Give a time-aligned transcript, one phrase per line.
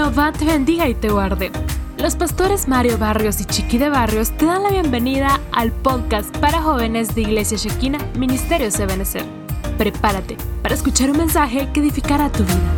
[0.00, 1.52] Jehová te bendiga y te guarde.
[1.98, 6.62] Los pastores Mario Barrios y Chiqui de Barrios te dan la bienvenida al podcast para
[6.62, 9.26] jóvenes de Iglesia Shekina, Ministerio Ebenezer.
[9.76, 12.76] Prepárate para escuchar un mensaje que edificará tu vida.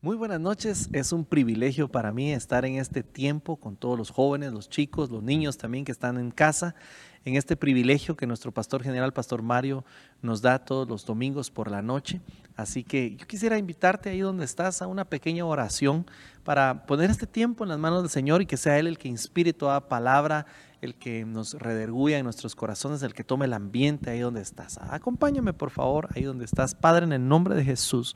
[0.00, 4.10] Muy buenas noches, es un privilegio para mí estar en este tiempo con todos los
[4.10, 6.76] jóvenes, los chicos, los niños también que están en casa
[7.24, 9.84] en este privilegio que nuestro pastor general, Pastor Mario,
[10.22, 12.20] nos da todos los domingos por la noche.
[12.56, 16.06] Así que yo quisiera invitarte ahí donde estás a una pequeña oración
[16.44, 19.08] para poner este tiempo en las manos del Señor y que sea Él el que
[19.08, 20.46] inspire toda palabra,
[20.82, 24.78] el que nos rederguya en nuestros corazones, el que tome el ambiente ahí donde estás.
[24.78, 28.12] Acompáñame por favor ahí donde estás, Padre, en el nombre de Jesús.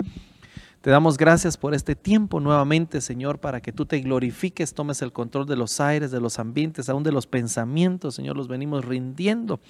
[0.88, 5.12] Te damos gracias por este tiempo nuevamente, Señor, para que tú te glorifiques, tomes el
[5.12, 9.60] control de los aires, de los ambientes, aún de los pensamientos, Señor, los venimos rindiendo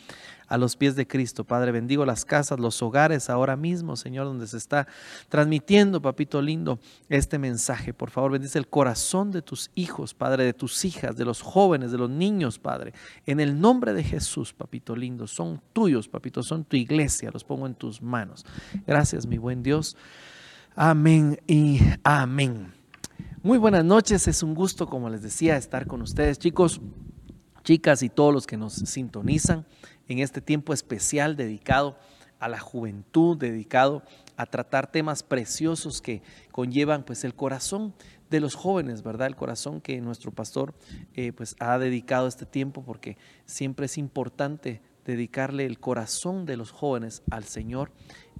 [0.46, 1.42] a los pies de Cristo.
[1.42, 4.86] Padre, bendigo las casas, los hogares ahora mismo, Señor, donde se está
[5.28, 7.92] transmitiendo, papito lindo, este mensaje.
[7.92, 11.90] Por favor, bendice el corazón de tus hijos, Padre, de tus hijas, de los jóvenes,
[11.90, 12.92] de los niños, Padre.
[13.26, 17.66] En el nombre de Jesús, papito lindo, son tuyos, papito, son tu iglesia, los pongo
[17.66, 18.46] en tus manos.
[18.86, 19.96] Gracias, mi buen Dios.
[20.74, 22.72] Amén y amén.
[23.42, 26.80] Muy buenas noches, es un gusto, como les decía, estar con ustedes, chicos,
[27.64, 29.66] chicas y todos los que nos sintonizan
[30.08, 31.98] en este tiempo especial dedicado
[32.38, 34.02] a la juventud, dedicado
[34.36, 37.94] a tratar temas preciosos que conllevan pues el corazón
[38.30, 39.26] de los jóvenes, ¿verdad?
[39.26, 40.74] El corazón que nuestro pastor
[41.14, 46.70] eh, pues ha dedicado este tiempo porque siempre es importante dedicarle el corazón de los
[46.70, 47.90] jóvenes al Señor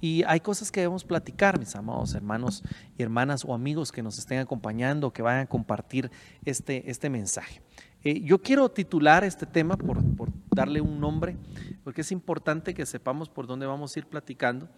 [0.01, 2.63] y hay cosas que debemos platicar, mis amados hermanos
[2.97, 6.09] y hermanas o amigos que nos estén acompañando, que vayan a compartir
[6.45, 7.61] este, este mensaje.
[8.03, 10.01] Eh, yo quiero titular este tema por,
[10.55, 11.37] darle un nombre,
[11.83, 14.69] porque es importante que sepamos por dónde vamos a ir platicando.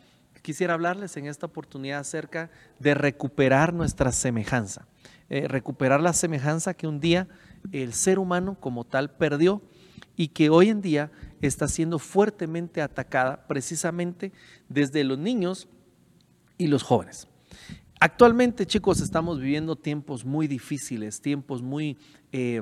[0.42, 4.88] Quisiera hablarles en esta oportunidad acerca de recuperar nuestra semejanza,
[5.30, 7.28] eh, recuperar la semejanza que un día
[7.72, 9.62] el ser humano como tal perdió
[10.22, 11.12] y que hoy en día
[11.42, 14.32] está siendo fuertemente atacada precisamente
[14.70, 15.68] desde los niños
[16.60, 17.28] y los jóvenes.
[18.00, 21.98] Actualmente, chicos, estamos viviendo tiempos muy difíciles, tiempos muy
[22.32, 22.62] eh,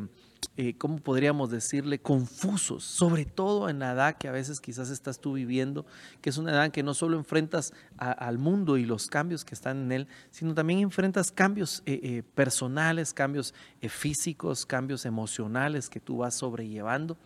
[0.58, 2.00] eh, ¿cómo podríamos decirle?
[2.00, 5.86] Confusos, sobre todo en la edad que a veces quizás estás tú viviendo,
[6.22, 9.84] que es una edad que no solo enfrentas al mundo y los cambios que están
[9.84, 16.18] en él, sino también enfrentas cambios eh, eh, personales, cambios físicos, cambios emocionales que tú
[16.18, 17.18] vas sobrellevando.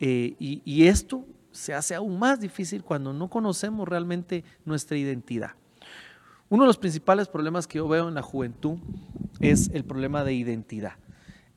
[0.00, 5.52] Y, y esto se hace aún más difícil cuando no conocemos realmente nuestra identidad.
[6.48, 8.78] Uno de los principales problemas que yo veo en la juventud
[9.40, 10.94] es el problema de identidad.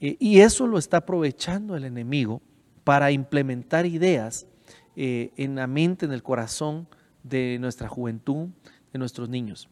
[0.01, 2.41] Eh, y eso lo está aprovechando el enemigo
[2.83, 4.47] para implementar ideas
[4.95, 6.87] eh, en la mente, en el corazón
[7.23, 8.49] de nuestra juventud,
[8.91, 9.69] de nuestros niños.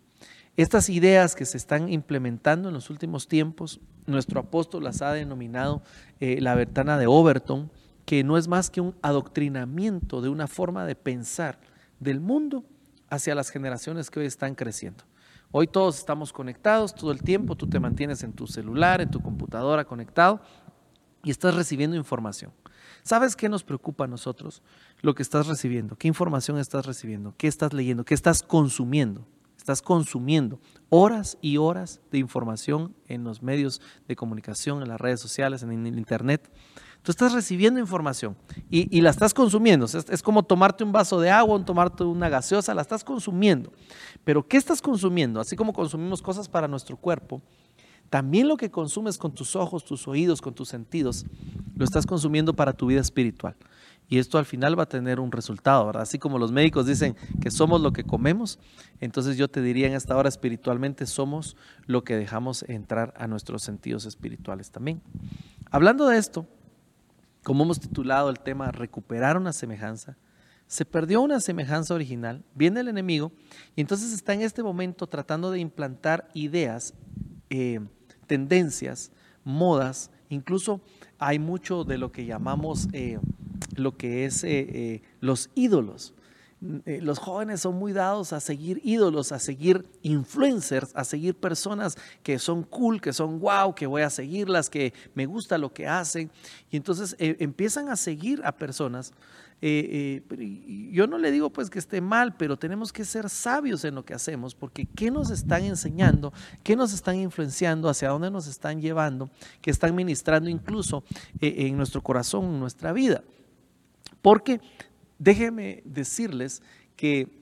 [0.56, 5.82] Estas ideas que se están implementando en los últimos tiempos, nuestro apóstol las ha denominado
[6.20, 7.72] eh, la ventana de Overton,
[8.06, 11.60] que no es más que un adoctrinamiento de una forma de pensar
[12.00, 12.66] del mundo
[13.10, 15.04] hacia las generaciones que hoy están creciendo.
[15.52, 19.20] Hoy todos estamos conectados todo el tiempo, tú te mantienes en tu celular, en tu
[19.20, 20.42] computadora conectado
[21.24, 22.52] y estás recibiendo información.
[23.02, 24.62] ¿Sabes qué nos preocupa a nosotros?
[25.02, 29.26] Lo que estás recibiendo, qué información estás recibiendo, qué estás leyendo, qué estás consumiendo.
[29.58, 30.60] Estás consumiendo
[30.90, 35.86] horas y horas de información en los medios de comunicación, en las redes sociales, en
[35.86, 36.50] el Internet.
[37.02, 38.36] Tú estás recibiendo información
[38.70, 39.86] y, la estás consumiendo.
[39.86, 43.72] Es, como tomarte un vaso de agua, tomarte una gaseosa, la estás consumiendo.
[44.24, 45.40] Pero ¿qué estás consumiendo?
[45.40, 47.42] Así como consumimos cosas para nuestro cuerpo,
[48.10, 51.26] también lo que consumes con tus ojos, tus oídos, con tus sentidos,
[51.76, 53.56] lo estás consumiendo para tu vida espiritual.
[54.10, 56.02] Y esto al final va a tener un resultado, ¿verdad?
[56.02, 58.58] Así como los médicos dicen que somos lo que comemos,
[59.00, 61.56] entonces yo te diría en esta hora espiritualmente somos
[61.86, 65.02] lo que dejamos entrar a nuestros sentidos espirituales también.
[65.70, 66.48] Hablando de esto,
[67.44, 70.18] como hemos titulado el tema Recuperar una semejanza,
[70.68, 73.32] se perdió una semejanza original, viene el enemigo
[73.76, 76.94] y entonces está en este momento tratando de implantar ideas,
[77.50, 77.80] eh,
[78.28, 79.12] tendencias,
[79.44, 80.82] modas, incluso
[81.18, 83.20] hay mucho de lo que llamamos eh,
[83.76, 86.14] lo que es eh, los ídolos.
[86.86, 91.98] Eh, los jóvenes son muy dados a seguir ídolos, a seguir influencers, a seguir personas
[92.22, 95.88] que son cool, que son wow, que voy a seguirlas, que me gusta lo que
[95.88, 96.30] hacen.
[96.70, 99.14] Y entonces eh, empiezan a seguir a personas.
[99.62, 100.22] Eh,
[100.92, 104.04] yo no le digo pues que esté mal, pero tenemos que ser sabios en lo
[104.04, 106.34] que hacemos, porque ¿qué nos están enseñando?
[106.64, 107.88] ¿Qué nos están influenciando?
[107.90, 109.30] ¿Hacia dónde nos están llevando?
[109.62, 111.04] ¿Qué están ministrando incluso
[111.40, 113.22] en nuestro corazón, en nuestra vida?
[114.22, 114.62] Porque
[115.20, 116.64] déjenme decirles
[116.96, 117.40] que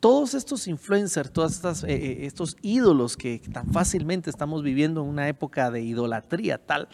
[0.00, 5.28] todos estos influencers, todos eh, eh, estos ídolos que tan fácilmente estamos viviendo en una
[5.28, 6.88] época de idolatría tal,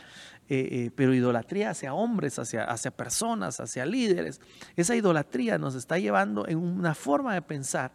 [0.49, 4.41] eh, pero idolatría hacia hombres, hacia, hacia personas, hacia líderes,
[4.77, 7.93] esa idolatría nos está llevando en una forma de pensar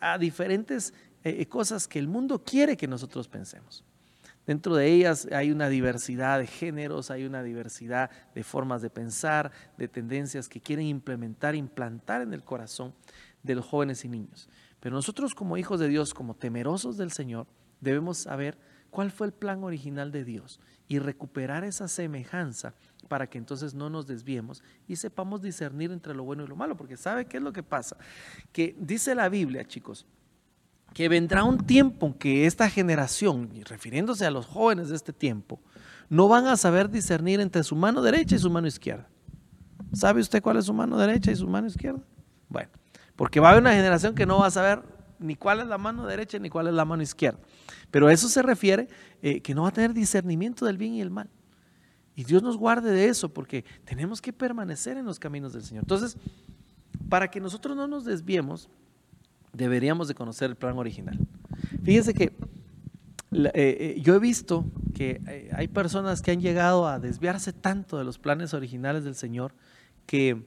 [0.00, 0.92] a diferentes
[1.48, 3.84] cosas que el mundo quiere que nosotros pensemos.
[4.46, 9.52] Dentro de ellas hay una diversidad de géneros, hay una diversidad de formas de pensar,
[9.78, 12.92] de tendencias que quieren implementar, implantar en el corazón
[13.42, 14.48] de los jóvenes y niños.
[14.80, 17.46] Pero nosotros como hijos de Dios, como temerosos del Señor,
[17.80, 18.58] debemos saber
[18.90, 22.74] cuál fue el plan original de Dios y recuperar esa semejanza
[23.08, 26.76] para que entonces no nos desviemos y sepamos discernir entre lo bueno y lo malo,
[26.76, 27.96] porque ¿sabe qué es lo que pasa?
[28.52, 30.06] Que dice la Biblia, chicos,
[30.94, 35.60] que vendrá un tiempo que esta generación, refiriéndose a los jóvenes de este tiempo,
[36.08, 39.08] no van a saber discernir entre su mano derecha y su mano izquierda.
[39.92, 42.02] ¿Sabe usted cuál es su mano derecha y su mano izquierda?
[42.48, 42.70] Bueno,
[43.16, 44.82] porque va a haber una generación que no va a saber
[45.18, 47.38] ni cuál es la mano derecha ni cuál es la mano izquierda.
[47.90, 48.88] Pero a eso se refiere
[49.22, 51.30] eh, que no va a tener discernimiento del bien y el mal.
[52.14, 55.84] Y Dios nos guarde de eso porque tenemos que permanecer en los caminos del Señor.
[55.84, 56.18] Entonces,
[57.08, 58.68] para que nosotros no nos desviemos,
[59.52, 61.18] deberíamos de conocer el plan original.
[61.82, 62.32] Fíjense que
[63.32, 67.96] eh, eh, yo he visto que eh, hay personas que han llegado a desviarse tanto
[67.96, 69.54] de los planes originales del Señor
[70.06, 70.46] que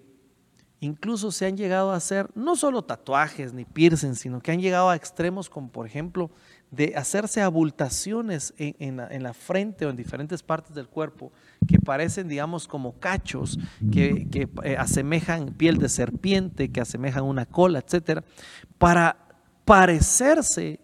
[0.81, 4.89] incluso se han llegado a hacer no solo tatuajes ni piercings, sino que han llegado
[4.89, 6.29] a extremos como por ejemplo
[6.71, 11.31] de hacerse abultaciones en, la, frente o en diferentes partes del cuerpo
[11.67, 13.57] que parecen, digamos, como cachos,
[13.91, 18.23] que, que asemejan piel de serpiente, que asemejan una cola, etcétera,
[18.77, 19.17] para
[19.63, 20.79] parecerse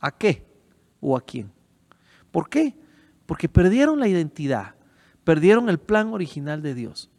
[0.00, 0.44] a qué
[1.00, 1.52] o a quién.
[2.30, 2.76] ¿Por qué?
[3.26, 4.74] Porque perdieron la identidad,
[5.24, 7.10] perdieron el plan original de Dios.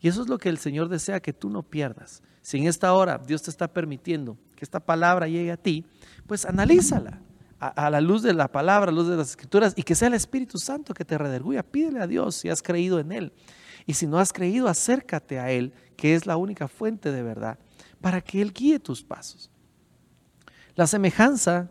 [0.00, 2.22] Y eso es lo que el Señor desea que tú no pierdas.
[2.42, 5.86] Si en esta hora Dios te está permitiendo que esta palabra llegue a ti,
[6.26, 7.20] pues analízala
[7.68, 10.08] a, la luz de la palabra, a la luz de las escrituras, y que sea
[10.08, 11.62] el Espíritu Santo que te redarguya.
[11.62, 13.32] Pídele a Dios si has creído en Él.
[13.86, 17.58] Y si no has creído, acércate a Él, que es la única fuente de verdad,
[18.00, 19.50] para que Él guíe tus pasos.
[20.74, 21.70] La semejanza,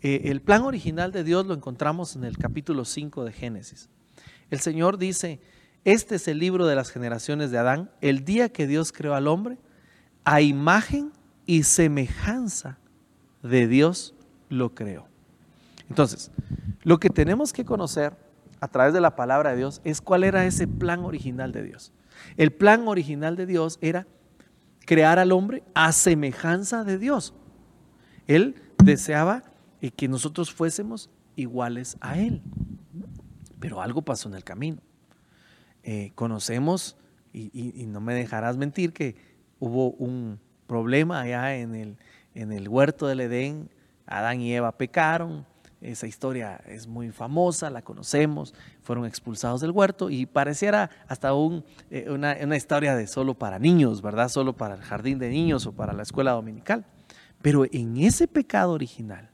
[0.00, 3.88] eh, el plan original de Dios lo encontramos en el capítulo 5 de Génesis.
[4.50, 5.40] El Señor dice,
[5.84, 9.26] este es el libro de las generaciones de Adán, el día que Dios creó al
[9.26, 9.58] hombre,
[10.24, 11.12] a imagen
[11.46, 12.78] y semejanza
[13.42, 14.14] de Dios
[14.48, 15.13] lo creó.
[15.88, 16.30] Entonces,
[16.82, 18.16] lo que tenemos que conocer
[18.60, 21.92] a través de la palabra de Dios es cuál era ese plan original de Dios.
[22.36, 24.06] El plan original de Dios era
[24.86, 27.34] crear al hombre a semejanza de Dios.
[28.26, 29.44] Él deseaba
[29.80, 32.42] eh, que nosotros fuésemos iguales a Él.
[33.60, 34.78] Pero algo pasó en el camino.
[35.82, 36.96] Eh, conocemos,
[37.32, 39.16] y, no me dejarás mentir, que
[39.58, 41.96] hubo un problema allá en el,
[42.34, 43.70] en el huerto del Edén.
[44.06, 45.46] Adán y Eva pecaron.
[45.84, 48.54] Esa historia es muy famosa, la conocemos.
[48.82, 53.58] Fueron expulsados del huerto y pareciera hasta un, eh, una, una historia de solo para
[53.58, 54.30] niños, ¿verdad?
[54.30, 56.86] Solo para el jardín de niños o para la escuela dominical.
[57.42, 59.30] Pero en ese pecado original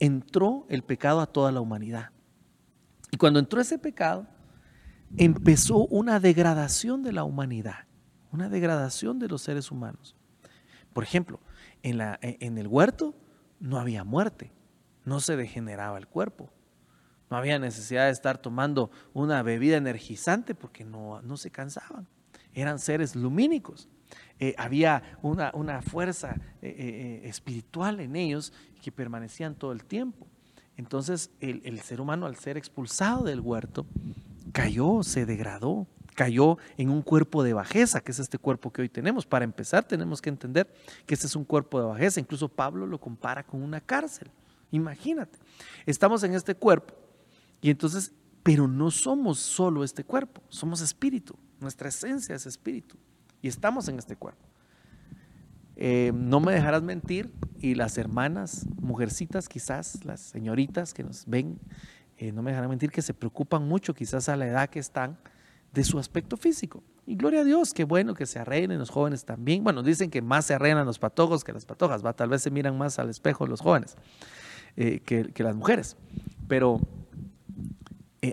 [0.00, 2.10] entró el pecado a toda la humanidad.
[3.12, 4.26] Y cuando entró ese pecado,
[5.16, 7.84] empezó una degradación de la humanidad,
[8.32, 10.16] una degradación de los seres humanos.
[10.92, 11.38] Por ejemplo,
[11.84, 13.14] en, la, en el huerto
[13.60, 14.50] no había muerte,
[15.04, 16.50] no se degeneraba el cuerpo,
[17.30, 22.06] no había necesidad de estar tomando una bebida energizante porque no, no se cansaban,
[22.54, 23.88] eran seres lumínicos.
[24.38, 26.74] Eh, había una, fuerza eh,
[27.24, 30.26] eh, espiritual en ellos que permanecían todo el tiempo.
[30.76, 33.86] Entonces el, ser humano al ser expulsado del huerto
[34.52, 38.88] cayó, se degradó, cayó en un cuerpo de bajeza, que es este cuerpo que hoy
[38.88, 39.24] tenemos.
[39.24, 40.72] Para empezar tenemos que entender
[41.06, 42.18] que este es un cuerpo de bajeza.
[42.18, 44.30] Incluso Pablo lo compara con una cárcel.
[44.74, 45.38] Imagínate,
[45.86, 46.94] estamos en este cuerpo
[47.60, 48.12] y entonces,
[48.42, 52.96] pero no somos solo este cuerpo, somos espíritu, nuestra esencia es espíritu
[53.40, 54.44] y estamos en este cuerpo.
[55.76, 61.60] Eh, no me dejarás mentir y las hermanas, mujercitas quizás, las señoritas que nos ven,
[62.16, 65.16] eh, no me dejarán mentir que se preocupan mucho quizás a la edad que están
[65.72, 66.82] de su aspecto físico.
[67.06, 69.62] Y gloria a Dios, qué bueno que se arreglen los jóvenes también.
[69.62, 72.12] Bueno, dicen que más se arreglan los patojos que las patojas, ¿va?
[72.12, 73.96] tal vez se miran más al espejo los jóvenes
[74.76, 75.96] eh, que, las mujeres.
[76.48, 76.80] Pero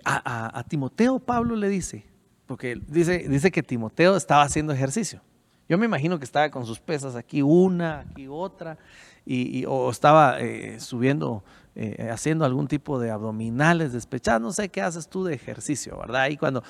[0.06, 2.06] a Timoteo Pablo le dice,
[2.52, 5.22] porque dice, dice que Timoteo estaba haciendo ejercicio.
[5.70, 8.78] Yo me imagino que estaba con sus pesas aquí una, aquí otra,
[9.26, 14.82] y, o estaba eh, subiendo eh, haciendo algún tipo de abdominales despechados, no sé qué
[14.82, 16.30] haces tú de ejercicio, ¿verdad?
[16.30, 16.64] Y cuando,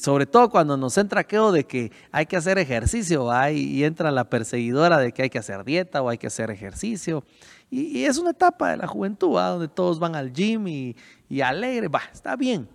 [0.00, 4.10] sobre todo cuando nos entra aquello de que hay que hacer ejercicio, ahí y entra
[4.10, 7.22] la perseguidora de que hay que hacer dieta o hay que hacer ejercicio.
[7.70, 10.96] Y, es una etapa de la juventud, donde todos van al gym y,
[11.28, 12.66] y alegre, va, está bien.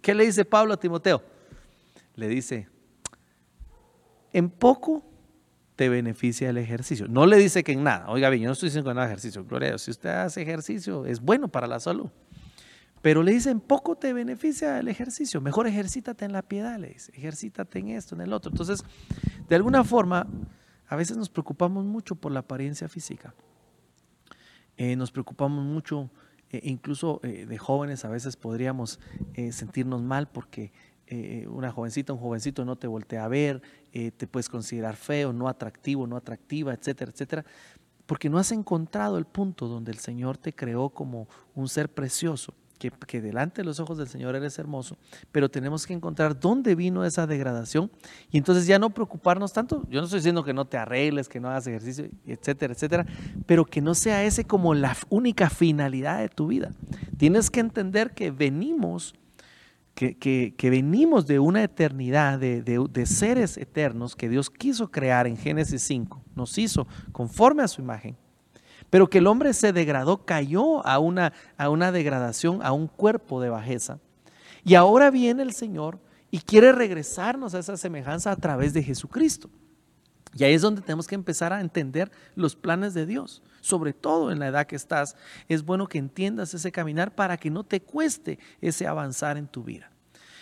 [0.00, 1.22] ¿Qué le dice Pablo a Timoteo?
[2.14, 2.68] Le dice,
[4.32, 5.02] en poco
[5.76, 7.06] te beneficia el ejercicio.
[7.08, 8.08] No le dice que en nada.
[8.08, 9.44] Oiga bien, yo no estoy diciendo que nada ejercicio.
[9.44, 9.82] Gloria a Dios.
[9.82, 12.08] Si usted hace ejercicio, es bueno para la salud.
[13.02, 15.40] Pero le dicen, poco te beneficia el ejercicio.
[15.40, 17.12] Mejor ejercítate en la piedad, le dice.
[17.14, 18.50] Ejercítate en esto, en el otro.
[18.50, 18.82] Entonces,
[19.48, 20.26] de alguna forma,
[20.88, 23.34] a veces nos preocupamos mucho por la apariencia física.
[24.76, 26.10] Eh, nos preocupamos mucho,
[26.50, 29.00] eh, incluso eh, de jóvenes, a veces podríamos
[29.50, 30.72] sentirnos mal porque
[31.46, 33.62] una jovencita, un jovencito no te voltea a ver,
[33.98, 37.46] eh, te puedes considerar feo, no atractivo, no atractiva, etcétera, etcétera,
[38.04, 42.52] porque no has encontrado el punto donde el Señor te creó como un ser precioso,
[42.78, 44.98] que, que, delante de los ojos del Señor eres hermoso,
[45.32, 47.90] pero tenemos que encontrar dónde vino esa degradación
[48.30, 49.82] y entonces ya no preocuparnos tanto.
[49.88, 53.06] Yo no estoy diciendo que no te arregles, que no hagas ejercicio, etcétera, etcétera,
[53.46, 56.70] pero que no sea ese como la única finalidad de tu vida.
[57.16, 59.14] Tienes que entender que venimos
[59.96, 66.22] que, venimos de una eternidad, de, seres eternos que Dios quiso crear en Génesis 5,
[66.34, 68.14] nos hizo conforme a su imagen,
[68.90, 73.40] pero que el hombre se degradó, cayó a una, a una degradación, a un cuerpo
[73.40, 73.98] de bajeza.
[74.64, 75.98] Y ahora viene el Señor
[76.30, 79.48] y quiere regresarnos a esa semejanza a través de Jesucristo.
[80.34, 83.42] Y ahí es donde tenemos que empezar a entender los planes de Dios.
[83.66, 85.16] Sobre todo en la edad que estás,
[85.48, 89.64] es bueno que entiendas ese caminar para que no te cueste ese avanzar en tu
[89.64, 89.90] vida.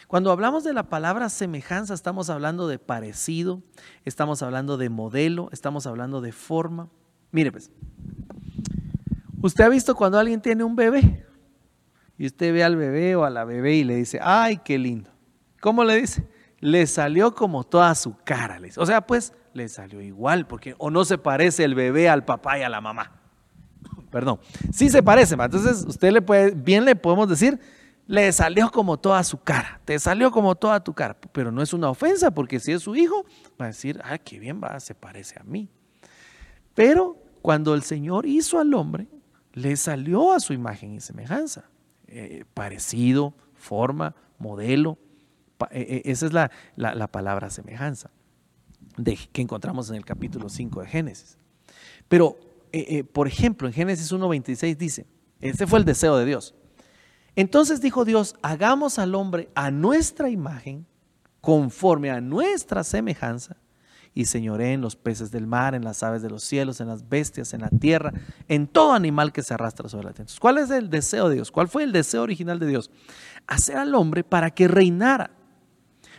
[0.08, 3.62] Cuando hablamos de la palabra semejanza, estamos hablando de parecido,
[4.04, 6.90] estamos hablando de modelo, estamos hablando de forma.
[7.32, 7.70] Mire pues,
[9.40, 11.24] usted ha visto cuando alguien tiene un bebé
[12.18, 15.08] y usted ve al bebé o a la bebé y le dice, ay, qué lindo.
[15.62, 16.28] ¿Cómo le dice?
[16.60, 18.60] Le salió como toda su cara.
[18.76, 22.58] O sea, pues le salió igual, porque o no se parece el bebé al papá
[22.58, 23.12] y a la mamá.
[24.10, 24.40] Perdón,
[24.72, 27.58] sí se parece, entonces usted le puede, bien le podemos decir,
[28.06, 31.72] le salió como toda su cara, te salió como toda tu cara, pero no es
[31.72, 33.24] una ofensa, porque si es su hijo,
[33.58, 35.70] va a decir, ah, qué bien va, se parece a mí.
[36.74, 39.06] Pero cuando el Señor hizo al hombre,
[39.52, 41.70] le salió a su imagen y semejanza,
[42.08, 44.98] eh, parecido, forma, modelo,
[45.70, 48.10] eh, eh, esa es la, la palabra semejanza
[48.96, 51.38] de, que encontramos en el capítulo 5 de Génesis.
[52.08, 52.38] Pero,
[52.72, 55.06] eh, eh, por ejemplo, en Génesis 1.26 dice,
[55.40, 56.54] este fue el deseo de Dios.
[57.36, 60.86] Entonces dijo Dios, hagamos al hombre a nuestra imagen,
[61.40, 63.56] conforme a nuestra semejanza,
[64.14, 67.08] y señoré en los peces del mar, en las aves de los cielos, en las
[67.08, 68.12] bestias, en la tierra,
[68.46, 70.30] en todo animal que se arrastra sobre la tierra.
[70.40, 71.50] ¿Cuál es el deseo de Dios?
[71.50, 72.90] ¿Cuál fue el deseo original de Dios?
[73.48, 75.32] Hacer al hombre para que reinara,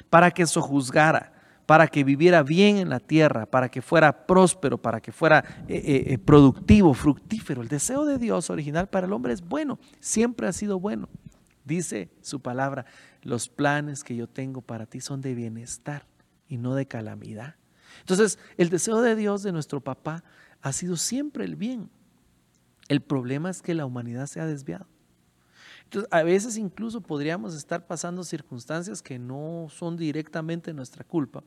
[0.10, 1.35] para que sojuzgara,
[1.66, 5.82] para que viviera bien en la tierra, para que fuera próspero, para que fuera eh,
[5.86, 7.62] eh, eh, productivo, fructífero.
[7.62, 11.10] El deseo de Dios original para el hombre es bueno, siempre ha sido bueno.
[11.64, 12.86] Dice su palabra,
[13.24, 16.06] los planes que yo tengo para ti son de bienestar
[16.48, 17.56] y no de calamidad.
[18.02, 20.24] Entonces, el deseo de Dios, de nuestro papá,
[20.62, 21.90] ha sido siempre el bien.
[22.88, 24.86] El problema es que la humanidad se ha desviado.
[25.86, 31.44] Entonces, a veces incluso podríamos estar pasando circunstancias que no son directamente nuestra culpa,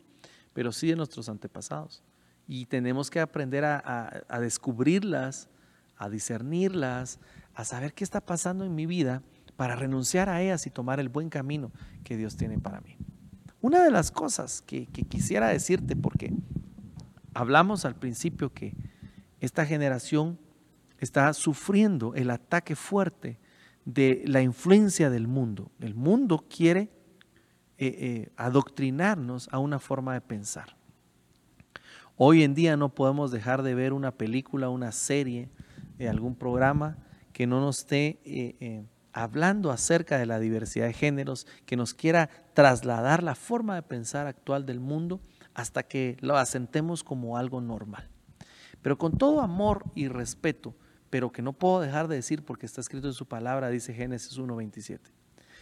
[0.52, 2.02] pero sí de nuestros antepasados.
[2.46, 5.48] Y tenemos que aprender a, descubrirlas,
[5.96, 7.18] a discernirlas,
[7.54, 9.22] a saber qué está pasando en mi vida
[9.56, 11.72] para renunciar a ellas y tomar el buen camino
[12.04, 12.96] que Dios tiene para mí.
[13.60, 16.32] Una de las cosas que, que quisiera decirte, porque
[17.34, 18.74] hablamos al principio que
[19.40, 20.38] esta generación
[20.98, 23.38] está sufriendo el ataque fuerte
[23.88, 25.72] de la influencia del mundo.
[25.80, 26.90] El mundo quiere
[27.78, 30.76] eh, eh, adoctrinarnos a una forma de pensar.
[32.14, 35.48] Hoy en día no podemos dejar de ver una película, una serie,
[35.98, 36.98] eh, algún programa
[37.32, 43.22] que no nos esté hablando acerca de la diversidad de géneros, que nos quiera trasladar
[43.22, 45.22] la forma de pensar actual del mundo
[45.54, 48.10] hasta que lo asentemos como algo normal.
[48.82, 50.74] Pero con todo amor y respeto,
[51.10, 54.38] pero que no puedo dejar de decir porque está escrito en su palabra, dice Génesis
[54.38, 55.00] 1.27.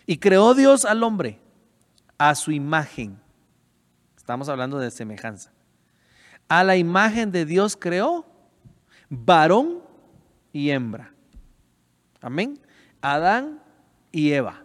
[0.06, 1.38] Y creó Dios al hombre
[2.18, 3.18] a su imagen.
[4.16, 5.52] Estamos hablando de semejanza.
[6.48, 8.26] A la imagen de Dios creó
[9.08, 9.80] varón
[10.52, 11.12] y hembra.
[12.20, 12.60] Amén.
[13.00, 13.62] Adán
[14.12, 14.64] y Eva.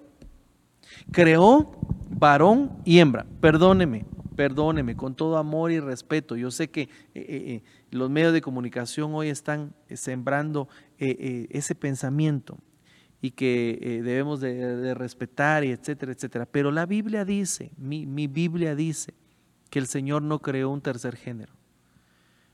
[1.11, 1.71] Creó
[2.09, 3.25] varón y hembra.
[3.39, 4.05] Perdóneme,
[4.41, 6.35] perdóneme, con todo amor y respeto.
[6.35, 10.67] Yo sé que eh, eh, eh, los medios de comunicación hoy están sembrando
[10.97, 12.57] ese pensamiento.
[13.23, 16.47] y que debemos de, respetar y etcétera, etcétera.
[16.47, 19.13] Pero la Biblia dice, mi, mi Biblia dice
[19.69, 21.53] que el Señor no creó un tercer género.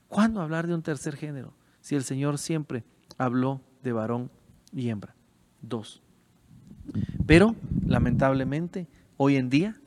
[0.08, 1.54] ¿Cuándo hablar de un tercer género?
[1.80, 2.84] Si el Señor siempre
[3.16, 4.30] habló de varón
[4.74, 5.14] y hembra.
[5.62, 6.02] Dos.
[7.26, 9.80] Pero, lamentablemente, hoy en día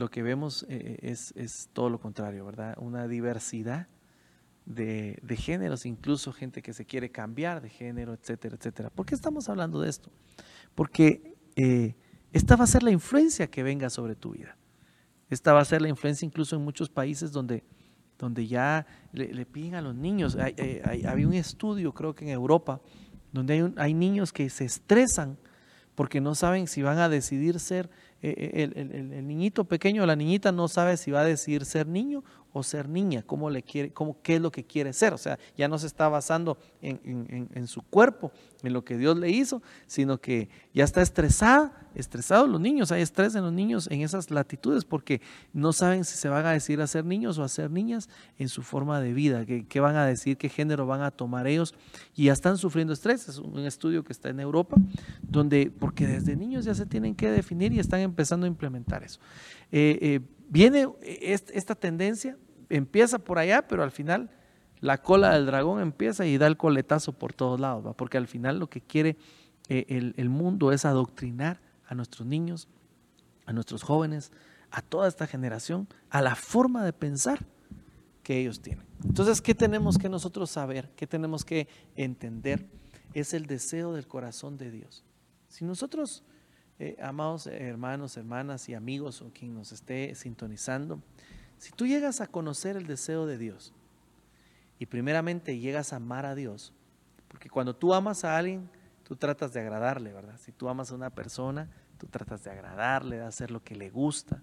[0.00, 2.74] lo que vemos eh, es, es, todo lo contrario, ¿verdad?
[2.78, 3.86] Una diversidad
[4.64, 8.88] de, de, géneros, incluso gente que se quiere cambiar de género, etcétera, etcétera.
[8.88, 10.10] ¿Por qué estamos hablando de esto?
[10.74, 11.96] Porque eh,
[12.32, 14.56] esta va a ser la influencia que venga sobre tu vida.
[15.28, 17.62] Esta va a ser la influencia incluso en muchos países donde,
[18.18, 20.34] donde ya le, piden a los niños.
[20.36, 22.80] Hay, había un estudio, creo que en Europa,
[23.32, 25.36] donde hay, hay niños que se estresan
[25.94, 27.90] porque no saben si van a decidir ser,
[28.22, 31.64] eh, eh, el, el, niñito pequeño o la niñita no sabe si va a decidir
[31.64, 32.22] ser niño
[32.52, 35.12] o ser niña, cómo le quiere, cómo, qué es lo que quiere ser.
[35.12, 39.30] O sea, ya no se está basando en, su cuerpo, en lo que Dios le
[39.30, 44.02] hizo, sino que ya está estresada, estresados los niños, hay estrés en los niños en
[44.02, 45.20] esas latitudes porque
[45.52, 48.48] no saben si se van a decidir a ser niños o a ser niñas en
[48.48, 51.74] su forma de vida, qué, van a decir, qué género van a tomar ellos
[52.14, 53.28] y ya están sufriendo estrés.
[53.28, 54.76] Es un estudio que está en Europa,
[55.22, 59.20] donde, porque desde niños ya se tienen que definir y están empezando a implementar eso.
[59.72, 62.36] Eh, eh, viene esta tendencia,
[62.68, 64.30] empieza por allá, pero al final
[64.80, 68.58] la cola del dragón empieza y da el coletazo por todos lados, porque al final
[68.58, 69.16] lo que quiere
[69.68, 72.68] eh, el, mundo es adoctrinar a nuestros niños,
[73.46, 74.32] a nuestros jóvenes,
[74.70, 77.46] a toda esta generación, a la forma de pensar
[78.22, 78.86] que ellos tienen.
[79.04, 80.90] Entonces, ¿qué tenemos que nosotros saber?
[80.96, 82.66] ¿Qué tenemos que entender?
[83.14, 85.04] Es el deseo del corazón de Dios.
[85.48, 86.22] Si nosotros
[86.80, 91.02] eh, amados hermanos, hermanas y amigos o quien nos esté sintonizando,
[91.58, 93.74] si tú llegas a conocer el deseo de Dios
[94.78, 96.72] y primeramente llegas a amar a Dios,
[97.28, 98.70] porque cuando tú amas a alguien,
[99.04, 100.38] tú tratas de agradarle, ¿verdad?
[100.38, 101.68] Si tú amas a una persona,
[101.98, 104.42] tú tratas de agradarle, de hacer lo que le gusta.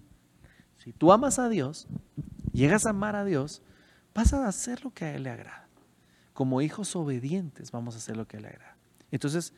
[0.76, 1.88] Si tú amas a Dios,
[2.52, 3.62] llegas a amar a Dios,
[4.14, 5.66] vas a hacer lo que a Él le agrada.
[6.34, 8.76] Como hijos obedientes vamos a hacer lo que a Él le agrada.
[9.10, 9.54] Entonces,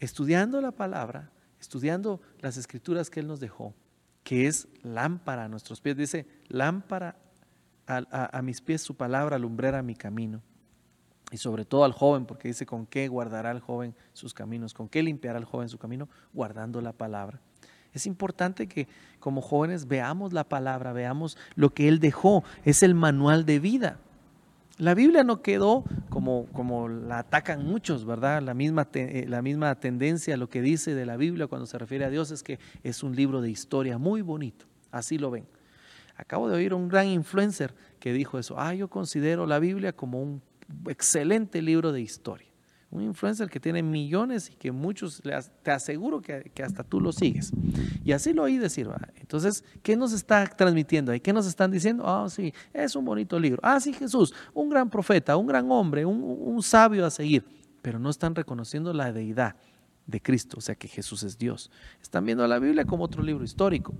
[0.00, 1.30] estudiando la palabra,
[1.64, 3.74] estudiando las escrituras que Él nos dejó,
[4.22, 7.16] que es lámpara a nuestros pies, dice, lámpara
[7.86, 10.42] a, mis pies su palabra, lumbrera mi camino.
[11.30, 14.72] Y sobre todo al joven, porque dice, ¿con qué guardará el joven sus caminos?
[14.72, 16.08] ¿Con qué limpiará el joven su camino?
[16.32, 17.40] Guardando la palabra.
[17.92, 18.88] Es importante que
[19.20, 22.44] como jóvenes veamos la palabra, veamos lo que Él dejó.
[22.64, 23.98] Es el manual de vida.
[24.78, 28.42] La Biblia no quedó como, como la atacan muchos, ¿verdad?
[28.42, 32.04] La misma, eh, la misma tendencia, lo que dice de la Biblia cuando se refiere
[32.04, 35.46] a Dios es que es un libro de historia muy bonito, así lo ven.
[36.16, 40.20] Acabo de oír un gran influencer que dijo eso, ah, yo considero la Biblia como
[40.20, 40.42] un
[40.88, 42.53] excelente libro de historia
[42.94, 45.20] un influencer que tiene millones y que muchos,
[45.62, 47.50] te aseguro que, hasta tú lo sigues.
[48.04, 48.88] Y así lo oí decir.
[49.16, 51.18] Entonces, ¿qué nos está transmitiendo ahí?
[51.18, 52.04] ¿Qué nos están diciendo?
[52.06, 53.58] Ah, sí, es un bonito libro.
[53.64, 57.44] Ah, sí, Jesús, un gran profeta, un gran hombre, un, un sabio a seguir.
[57.82, 59.56] Pero no están reconociendo la deidad
[60.06, 61.72] de Cristo, o sea que Jesús es Dios.
[62.00, 63.92] Están viendo la Biblia como otro libro histórico,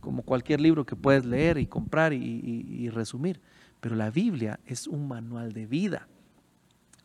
[0.00, 3.40] como cualquier libro que puedes leer y comprar y resumir.
[3.80, 6.06] Pero la Biblia es un manual de vida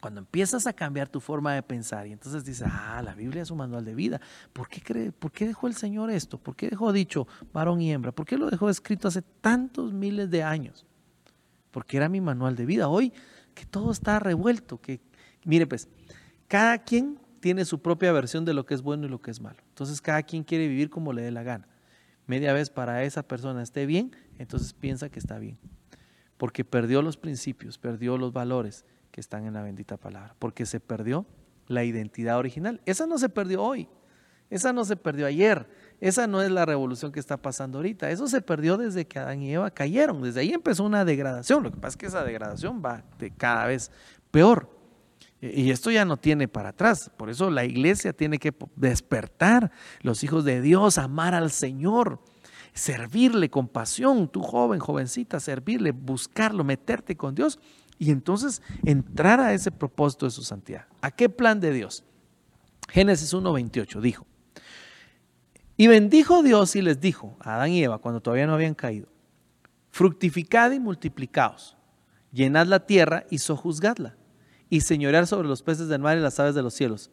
[0.04, 3.52] cuando empiezas a cambiar tu forma de pensar y entonces dices, ah, la Biblia es
[3.52, 4.20] un manual de vida,
[4.52, 6.38] ¿por qué, cree, ¿por dejó el Señor esto?
[6.38, 8.12] ¿Por qué dejó dicho varón y hembra?
[8.12, 10.86] ¿Por qué lo dejó escrito hace tantos miles de años?
[11.72, 12.90] Porque era mi manual de vida.
[12.90, 13.14] Hoy
[13.56, 15.00] que todo está revuelto, que
[15.46, 15.88] mire pues,
[16.50, 19.40] cada quien tiene su propia versión de lo que es bueno y lo que es
[19.40, 19.64] malo.
[19.70, 21.70] Entonces cada quien quiere vivir como le dé la gana.
[22.28, 25.58] Media vez para esa persona esté bien, entonces piensa que está bien.
[26.36, 28.84] Porque perdió los principios, perdió los valores,
[29.14, 31.26] que están en la bendita palabra, porque se perdió
[31.68, 32.82] la identidad original.
[32.86, 33.88] Esa no se perdió hoy,
[34.50, 35.70] esa no se perdió ayer,
[36.02, 39.44] esa no es la revolución que está pasando ahorita, eso se perdió desde que Adán
[39.44, 42.82] y Eva cayeron, desde ahí empezó una degradación, lo que pasa es que esa degradación
[42.84, 43.92] va de cada vez
[44.32, 44.74] peor.
[45.40, 47.12] Y esto ya no tiene para atrás.
[47.18, 52.22] Por eso la iglesia tiene que despertar, los hijos de Dios, amar al Señor,
[52.74, 57.60] servirle con pasión, tú joven, jovencita, servirle, buscarlo, meterte con Dios
[58.04, 60.88] y entonces entrar a ese propósito de su santidad.
[61.02, 62.04] ¿A qué plan de Dios?
[62.90, 64.28] Génesis 1.28 dijo,
[65.78, 69.08] y bendijo Dios y les dijo a Adán y Eva cuando todavía no habían caído,
[69.90, 71.78] fructificad y multiplicaos,
[72.34, 74.18] llenad la tierra y sojuzgadla,
[74.70, 77.10] y señorear sobre los peces del mar y las aves de los cielos,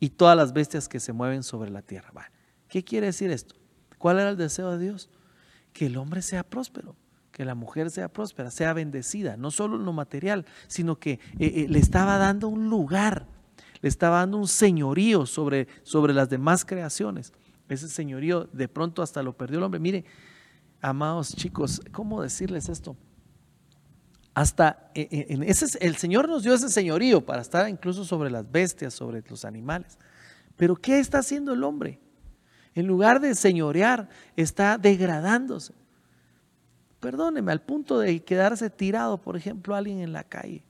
[0.00, 2.32] y todas las bestias que se mueven sobre la tierra.
[2.66, 3.56] ¿Qué quiere decir esto?
[3.98, 5.10] ¿Cuál era el deseo de Dios?
[5.74, 6.96] Que el hombre sea próspero
[7.40, 11.18] que la mujer sea próspera, sea bendecida, no solo en lo material, sino que eh,
[11.38, 13.24] eh, le estaba dando un lugar,
[13.80, 17.32] le estaba dando un señorío sobre, sobre las demás creaciones.
[17.66, 19.80] Ese señorío de pronto hasta lo perdió el hombre.
[19.80, 20.04] Mire,
[20.82, 22.94] amados chicos, ¿cómo decirles esto?
[24.34, 28.30] Hasta e, e, en ese, el Señor nos dio ese señorío para estar incluso sobre
[28.30, 29.96] las bestias, sobre los animales.
[30.58, 32.00] Pero ¿qué está haciendo el hombre?
[32.74, 35.79] En lugar de señorear, está degradándose.
[37.00, 40.62] Perdóneme, al punto de quedarse tirado, por ejemplo, alguien en la calle,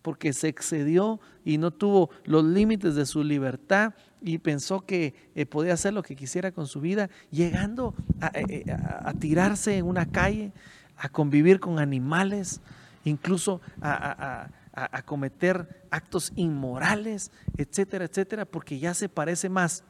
[0.00, 5.44] porque se excedió y no tuvo los límites de su libertad y pensó que eh,
[5.44, 7.94] podía hacer lo que quisiera con su vida, llegando
[8.34, 10.52] eh, eh, a, tirarse en una calle,
[10.96, 12.62] a convivir con animales,
[13.04, 19.84] incluso a, a, cometer actos inmorales, etcétera, etcétera, porque ya se parece más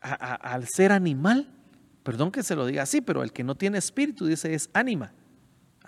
[0.00, 1.48] al ser animal.
[2.02, 5.12] Perdón que se lo diga así, pero el que no tiene espíritu dice es ánima,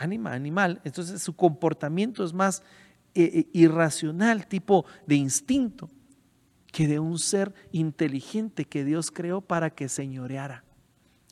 [0.01, 0.81] ánima, animal.
[0.85, 2.63] Entonces su comportamiento es más
[3.15, 5.91] irracional, tipo de instinto
[6.73, 10.65] que de un ser inteligente que Dios creó para que señoreara.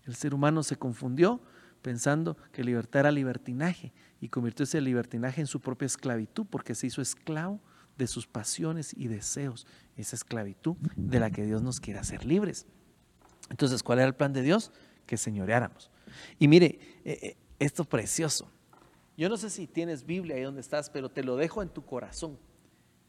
[0.04, 1.40] El ser humano se confundió
[1.83, 6.88] pensando que libertad era libertinaje y convirtió ese libertinaje en su propia esclavitud porque se
[6.88, 7.61] hizo esclavo
[7.96, 12.66] de sus pasiones y deseos, esa esclavitud de la que Dios nos quiere hacer libres.
[13.50, 14.72] Entonces, ¿cuál era el plan de Dios?
[15.07, 15.90] Que señoreáramos.
[16.38, 18.50] Y mire, eh, eh, esto precioso.
[19.18, 21.85] Yo no sé si tienes Biblia ahí donde estás, pero te lo dejo en tu
[21.85, 22.38] corazón.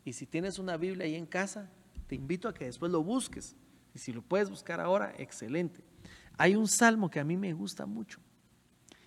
[0.04, 1.70] Y si tienes una Biblia ahí en casa,
[2.08, 3.56] te invito a que después lo busques.
[3.94, 5.84] Y si lo puedes buscar ahora, excelente.
[6.36, 8.20] Hay un salmo que a mí me gusta mucho.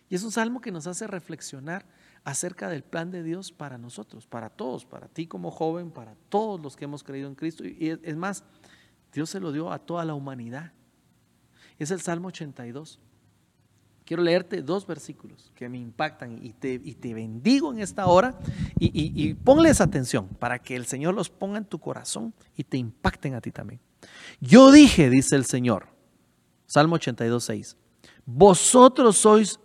[0.09, 1.85] Y es un salmo que nos hace reflexionar
[2.23, 6.61] acerca del plan de Dios para nosotros, para todos, para ti como joven, para todos
[6.61, 7.65] los que hemos creído en Cristo.
[7.65, 8.45] Y es más,
[9.13, 10.73] Dios se lo dio a toda la humanidad.
[11.81, 13.01] Es el Salmo 82.
[14.13, 18.39] Quiero leerte dos versículos que me impactan y te, y te bendigo en esta hora
[18.79, 22.77] y, y, ponles atención para que el Señor los ponga en tu corazón y te
[22.77, 23.81] impacten a ti también.
[24.39, 25.87] Yo dije, dice el Señor,
[26.67, 27.77] Salmo 82, 6,
[28.27, 29.59] vosotros sois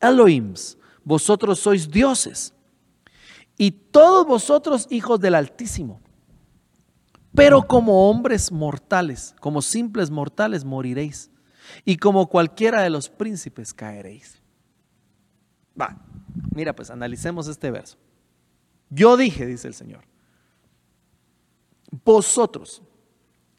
[0.00, 2.54] Elohims, vosotros sois dioses
[3.58, 6.00] y todos vosotros hijos del Altísimo.
[7.34, 11.30] Pero como hombres mortales, como simples mortales, moriréis
[11.84, 14.40] y como cualquiera de los príncipes caeréis.
[15.80, 15.96] Va,
[16.54, 17.98] mira pues, analicemos este verso.
[18.90, 20.04] Yo dije, dice el Señor,
[22.04, 22.82] vosotros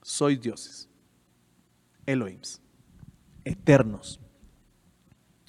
[0.02, 0.90] sois dioses,
[2.06, 2.62] Elohims,
[3.44, 4.20] eternos.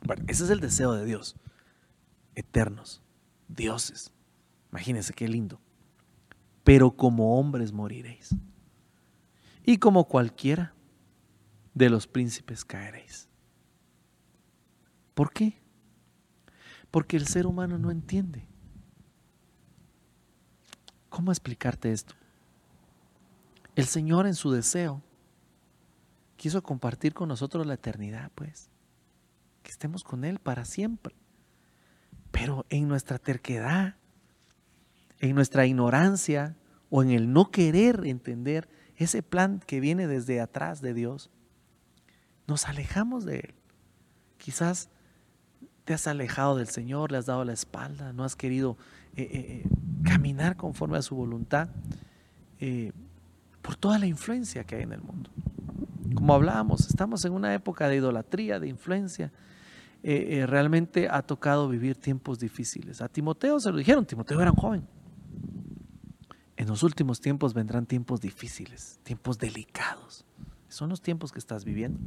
[0.03, 1.37] Bueno, ese es el deseo de Dios,
[2.35, 3.03] eternos,
[3.49, 4.13] dioses.
[4.71, 5.61] Imagínense qué lindo.
[6.63, 8.35] Pero como hombres moriréis.
[9.65, 10.75] Y como cualquiera
[11.75, 13.29] de los príncipes caeréis.
[15.15, 15.61] ¿Por qué?
[16.91, 18.47] Porque el ser humano no entiende.
[21.09, 22.15] ¿Cómo explicarte esto?
[23.77, 25.03] El Señor en su deseo
[26.37, 28.71] quiso compartir con nosotros la eternidad, pues.
[29.63, 31.15] Que estemos con Él para siempre.
[32.31, 33.97] Pero en nuestra terquedad,
[35.21, 36.57] en nuestra ignorancia
[36.91, 41.31] o en el no querer entender ese plan que viene desde atrás de Dios,
[42.47, 43.55] nos alejamos de Él.
[44.39, 44.89] Quizás
[45.85, 48.77] te has alejado del Señor, le has dado la espalda, no has querido
[49.17, 49.69] eh, eh, eh,
[50.03, 51.69] caminar conforme a su voluntad
[53.61, 55.29] por toda la influencia que hay en el mundo.
[56.15, 59.31] Como hablábamos, estamos en una época de idolatría, de influencia.
[60.03, 63.03] realmente ha tocado vivir tiempos difíciles.
[63.03, 64.89] A Timoteo se lo dijeron, Timoteo era un joven.
[66.57, 70.25] En los últimos tiempos vendrán tiempos difíciles, tiempos delicados.
[70.75, 72.01] Son los tiempos que estás viviendo.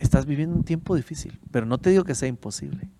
[0.00, 2.90] Estás viviendo un tiempo difícil, pero no te digo que sea imposible,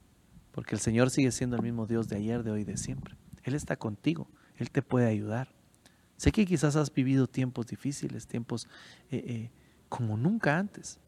[0.52, 3.16] porque el Señor sigue siendo el mismo Dios de ayer, de hoy, de siempre.
[3.42, 5.48] Él está contigo, Él te puede ayudar.
[6.16, 8.68] Sé que quizás has vivido tiempos difíciles, tiempos
[9.10, 9.50] eh, eh,
[9.88, 11.00] como nunca antes.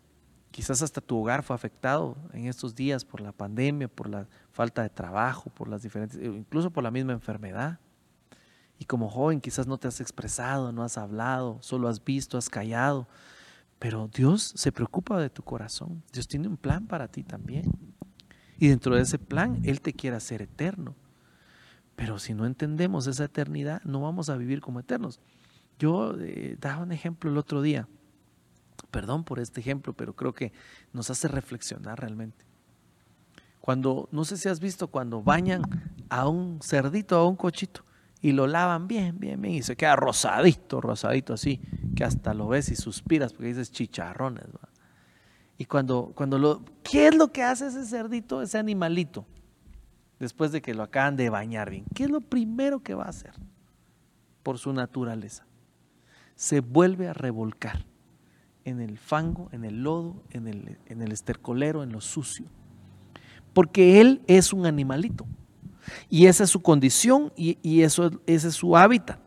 [0.51, 4.83] Quizás hasta tu hogar fue afectado en estos días por la pandemia, por la falta
[4.83, 7.79] de trabajo, por las diferentes, incluso por la misma enfermedad.
[8.79, 12.49] Y como joven quizás no te has expresado, no has hablado, solo has visto, has
[12.49, 13.09] callado.
[13.79, 16.03] Pero Dios se preocupa de tu corazón.
[16.12, 17.71] Dios tiene un plan para ti también.
[18.59, 20.95] Y dentro de ese plan, Él te quiere hacer eterno.
[21.95, 25.21] Pero si no entendemos esa eternidad, no vamos a vivir como eternos.
[25.79, 27.88] Yo eh, daba un ejemplo el otro día.
[28.91, 30.53] Perdón por este ejemplo, pero creo que
[30.93, 32.45] nos hace reflexionar realmente.
[33.61, 35.62] Cuando, no sé si has visto, cuando bañan
[36.09, 37.85] a un cerdito, a un cochito,
[38.20, 41.61] y lo lavan bien, bien, bien y se queda rosadito, rosadito así,
[41.94, 44.44] que hasta lo ves y suspiras porque dices chicharrones.
[45.57, 49.26] Y cuando, cuando lo, ¿qué es lo que hace ese cerdito, ese animalito?
[50.18, 53.11] Después de que lo acaban de bañar bien, ¿qué es lo primero que va a
[53.11, 53.35] hacer?
[54.48, 55.44] por su naturaleza,
[56.35, 57.85] se vuelve a revolcar
[58.64, 62.46] en el fango, en el lodo, en el, en el estercolero, en lo sucio.
[63.52, 65.26] Porque él es un animalito.
[66.09, 69.18] Y esa es su condición y, eso, ese es su hábitat.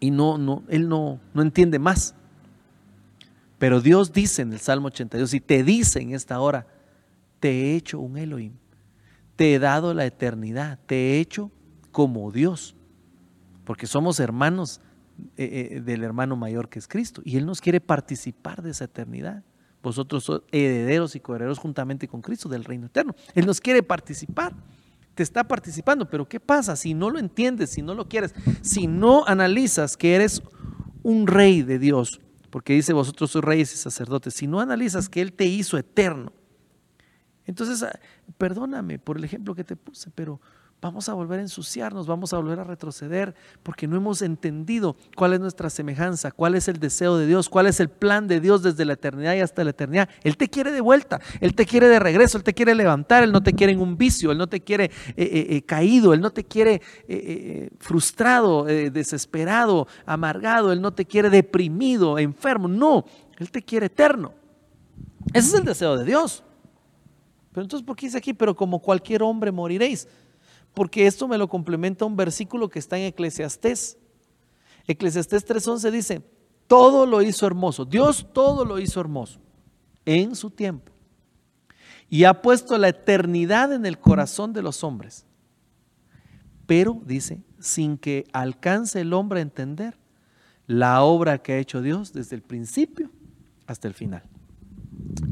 [0.00, 2.14] Y no, no, él no, no entiende más.
[3.58, 6.66] Pero Dios dice en el Salmo 82, y te dice en esta hora,
[7.40, 8.52] te he hecho un Elohim,
[9.34, 11.50] te he dado la eternidad, te he hecho
[11.90, 12.76] como Dios,
[13.64, 14.80] porque somos hermanos
[15.36, 18.84] eh, eh, del hermano mayor que es Cristo, y Él nos quiere participar de esa
[18.84, 19.42] eternidad.
[19.82, 23.14] Vosotros sois herederos y coherederos juntamente con Cristo del reino eterno.
[23.34, 24.52] Él nos quiere participar
[25.16, 28.86] te está participando, pero ¿qué pasa si no lo entiendes, si no lo quieres, si
[28.86, 30.42] no analizas que eres
[31.02, 35.22] un rey de Dios, porque dice vosotros sois reyes y sacerdotes, si no analizas que
[35.22, 36.34] Él te hizo eterno,
[37.46, 37.98] entonces ah,
[38.36, 40.38] perdóname por el ejemplo que te puse, pero
[40.86, 45.32] vamos a volver a ensuciarnos, vamos a volver a retroceder, porque no hemos entendido cuál
[45.32, 48.62] es nuestra semejanza, cuál es el deseo de Dios, cuál es el plan de Dios
[48.62, 50.08] desde la eternidad y hasta la eternidad.
[50.22, 53.32] Él te quiere de vuelta, Él te quiere de regreso, Él te quiere levantar, Él
[53.32, 56.20] no te quiere en un vicio, Él no te quiere eh, eh, eh, caído, Él
[56.20, 56.80] no te quiere
[57.78, 63.04] frustrado, desesperado, amargado, Él no te quiere deprimido, enfermo, no,
[63.38, 64.32] Él te quiere eterno.
[65.32, 66.44] Ese es el deseo de Dios.
[67.52, 68.34] Pero entonces, ¿por qué dice aquí?
[68.34, 70.06] Pero como cualquier hombre moriréis
[70.76, 73.96] porque esto me lo complementa un versículo que está en Eclesiastés.
[74.86, 76.22] Eclesiastés 3:11 dice,
[76.66, 79.40] todo lo hizo hermoso, Dios todo lo hizo hermoso
[80.04, 80.92] en su tiempo.
[82.10, 85.24] Y ha puesto la eternidad en el corazón de los hombres.
[86.66, 89.96] Pero, dice, sin que alcance el hombre a entender
[90.66, 93.10] la obra que ha hecho Dios desde el principio
[93.66, 94.24] hasta el final.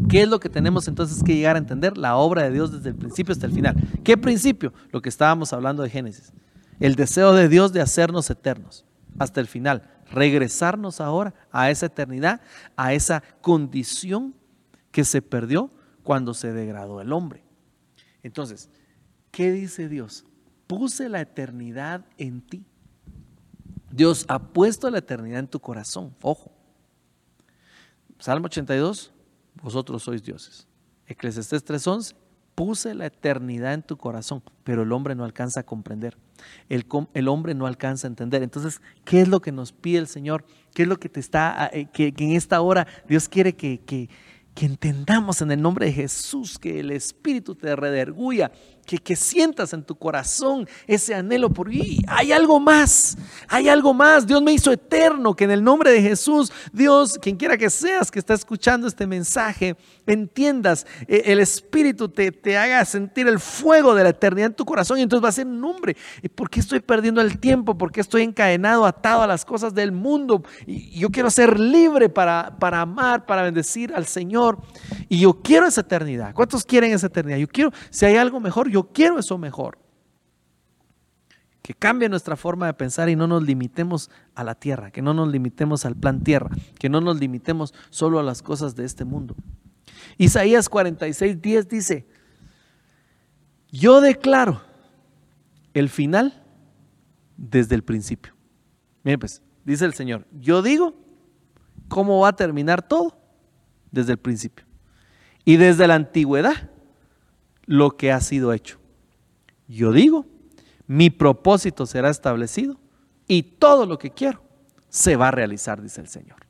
[0.09, 1.97] ¿Qué es lo que tenemos entonces que llegar a entender?
[1.99, 3.77] La obra de Dios desde el principio hasta el final.
[4.03, 4.73] ¿Qué principio?
[4.91, 6.33] Lo que estábamos hablando de Génesis.
[6.81, 8.85] El deseo de Dios de hacernos eternos
[9.19, 9.91] hasta el final.
[10.11, 12.41] Regresarnos ahora a esa eternidad,
[12.77, 14.35] a esa condición
[14.91, 15.71] que se perdió
[16.03, 17.43] cuando se degradó el hombre.
[18.23, 18.71] Entonces,
[19.31, 20.25] ¿qué dice Dios?
[20.67, 22.65] Puse la eternidad en ti.
[23.91, 26.15] Dios ha puesto la eternidad en tu corazón.
[26.21, 26.53] Ojo.
[28.19, 29.14] Salmo 82,
[29.65, 30.69] vosotros sois dioses.
[31.07, 32.15] Eclesiastés 3:11,
[32.55, 36.19] puse la eternidad en tu corazón, pero el hombre no alcanza a comprender.
[36.69, 38.43] El, el, hombre no alcanza a entender.
[38.43, 40.45] Entonces, ¿qué es lo que nos pide el Señor?
[40.75, 44.11] ¿Qué es lo que te está, eh, que, en esta hora Dios quiere que, que,
[44.55, 48.53] que entendamos en el nombre de Jesús, que el Espíritu te rederguya,
[48.85, 53.17] que, que, sientas en tu corazón ese anhelo por y hay algo más,
[53.49, 54.27] hay algo más.
[54.27, 58.11] Dios me hizo eterno, que en el nombre de Jesús, Dios, quien quiera que seas
[58.11, 63.95] que está escuchando este mensaje, entiendas, eh, el Espíritu te, te, haga sentir el fuego
[63.95, 65.97] de la eternidad en tu corazón y entonces va a ser un hombre.
[66.35, 67.77] ¿Por qué estoy perdiendo el tiempo?
[67.77, 70.43] ¿Por qué estoy encadenado, atado a las cosas del mundo?
[70.67, 74.59] Y yo quiero ser libre para, para amar, para bendecir al Señor.
[75.09, 76.35] Y yo quiero esa eternidad.
[76.35, 77.39] ¿Cuántos quieren esa eternidad?
[77.39, 79.79] Yo quiero, si hay algo mejor, yo quiero eso mejor.
[81.63, 85.15] Que cambie nuestra forma de pensar y no nos limitemos a la tierra, que no
[85.15, 89.05] nos limitemos al plan tierra, que no nos limitemos solo a las cosas de este
[89.05, 89.37] mundo.
[90.19, 92.09] Isaías 46, 10 dice,
[93.71, 94.61] yo declaro
[95.73, 96.43] el final
[97.37, 98.35] desde el principio.
[99.05, 100.97] Miren pues, dice el Señor, yo digo
[101.87, 103.17] cómo va a terminar todo
[103.93, 104.67] desde el principio.
[105.45, 106.74] Y desde la antigüedad,
[107.67, 108.79] lo que ha sido hecho.
[109.69, 110.27] Yo digo,
[110.87, 112.79] mi propósito será establecido
[113.27, 114.43] y todo lo que quiero
[114.89, 116.47] se va a realizar, dice el Señor.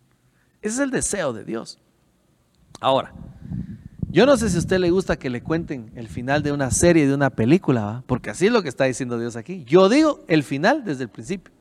[0.61, 1.79] Ese es el deseo de Dios.
[2.81, 3.15] Ahora,
[4.11, 6.71] yo no sé si a usted le gusta que le cuenten el final de una
[6.71, 9.65] serie, de una película, porque así es lo que está diciendo Dios aquí.
[9.65, 11.54] Yo digo el final desde el principio.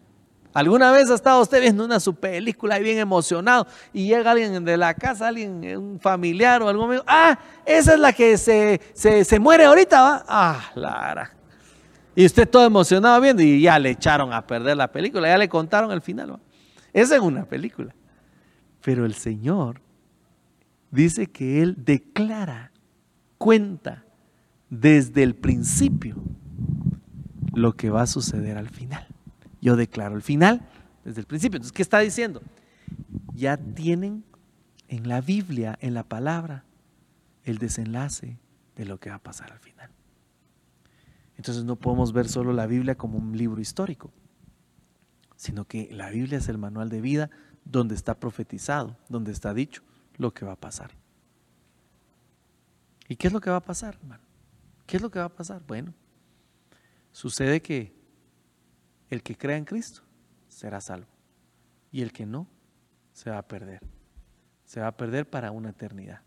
[0.53, 4.63] ¿Alguna vez ha estado usted viendo una su película y bien emocionado y llega alguien
[4.63, 7.03] de la casa, alguien, un familiar o algún amigo?
[7.07, 10.25] Ah, esa es la que se, se, muere ahorita, ¿va?
[10.27, 11.31] Ah, Lara.
[12.15, 15.49] Y usted todo emocionado viendo y ya le echaron a perder la película, ya le
[15.49, 16.33] contaron el final.
[16.33, 16.39] ¿va?
[16.93, 17.95] Esa es una película.
[18.81, 19.81] Pero el Señor
[20.91, 22.71] dice que Él declara,
[23.39, 24.03] cuenta
[24.69, 26.15] desde el principio
[27.53, 29.12] lo que va a suceder al final
[29.63, 30.67] yo declaro el final
[31.05, 31.57] desde el principio.
[31.57, 32.41] Entonces, ¿qué está diciendo?
[33.33, 34.25] Ya tienen
[34.89, 36.65] en la Biblia, en la palabra,
[37.45, 38.37] el desenlace
[38.75, 39.89] de lo que va a pasar al final.
[41.37, 44.11] Entonces no podemos ver solo la Biblia como un libro histórico,
[45.35, 47.29] sino que la Biblia es el manual de vida
[47.65, 49.81] donde está profetizado, donde está dicho
[50.17, 50.91] lo que va a pasar.
[53.07, 54.23] ¿Y qué es lo que va a pasar, hermano?
[54.85, 55.61] ¿Qué es lo que va a pasar?
[55.65, 55.93] Bueno,
[57.11, 57.93] sucede que
[59.13, 60.01] el que crea en Cristo
[60.49, 61.07] será salvo.
[61.91, 62.47] Y el que no,
[63.13, 63.79] se va a perder.
[64.65, 66.21] Se va a perder para una eternidad.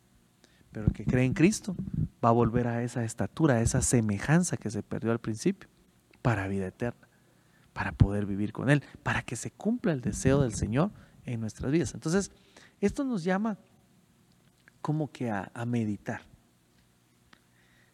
[0.73, 1.75] Pero el que cree en Cristo
[2.25, 5.69] va a volver a esa estatura, a esa semejanza que se perdió al principio,
[6.23, 7.09] para vida eterna,
[7.73, 10.93] para poder vivir con Él, para que se cumpla el deseo del Señor
[11.25, 11.95] en nuestras vidas.
[11.95, 12.31] Entonces,
[12.81, 13.59] esto nos llama
[14.81, 16.23] como que a, a meditar,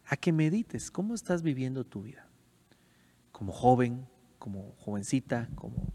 [0.05, 2.27] a que medites cómo estás viviendo tu vida,
[3.31, 4.07] como joven,
[4.43, 5.93] como jovencita, como,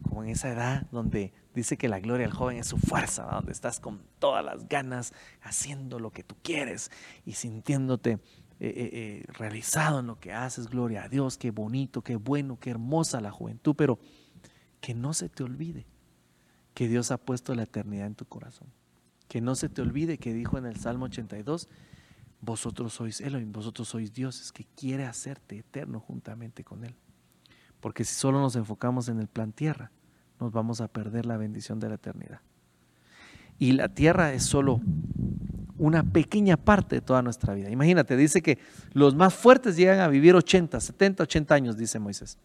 [0.00, 3.50] como en esa edad donde dice que la gloria del joven es su fuerza, donde
[3.50, 6.92] estás con todas las ganas haciendo lo que tú quieres
[7.26, 8.18] y sintiéndote eh,
[8.60, 12.70] eh, eh, realizado en lo que haces, gloria a Dios, qué bonito, qué bueno, qué
[12.70, 13.98] hermosa la juventud, pero
[14.80, 15.84] que no se te olvide
[16.74, 18.68] que Dios ha puesto la eternidad en tu corazón,
[19.26, 21.68] que no se te olvide que dijo en el Salmo 82,
[22.40, 26.94] vosotros sois Elohim, vosotros sois dioses, que quiere hacerte eterno juntamente con Él.
[27.84, 29.90] Porque si solo nos enfocamos en el plan tierra,
[30.40, 32.40] nos vamos a perder la bendición de la eternidad.
[33.58, 34.80] Y la tierra es solo
[35.76, 37.68] una pequeña parte de toda nuestra vida.
[37.68, 38.58] Imagínate, dice que
[38.94, 42.38] los más fuertes llegan a vivir 80, 70, 80 años, dice Moisés.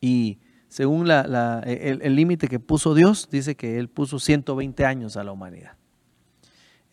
[0.00, 5.32] Y según el límite que puso Dios, dice que Él puso 120 años a la
[5.32, 5.72] humanidad.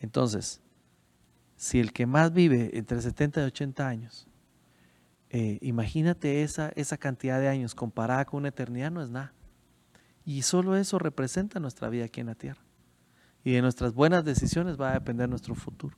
[0.00, 0.60] Entonces,
[1.54, 4.26] si el que más vive entre 70 y 80 años
[5.30, 9.32] eh, imagínate esa, esa cantidad de años comparada con una eternidad, no es nada.
[10.24, 12.60] Y solo eso representa nuestra vida aquí en la tierra.
[13.44, 15.96] Y de nuestras buenas decisiones va a depender nuestro futuro.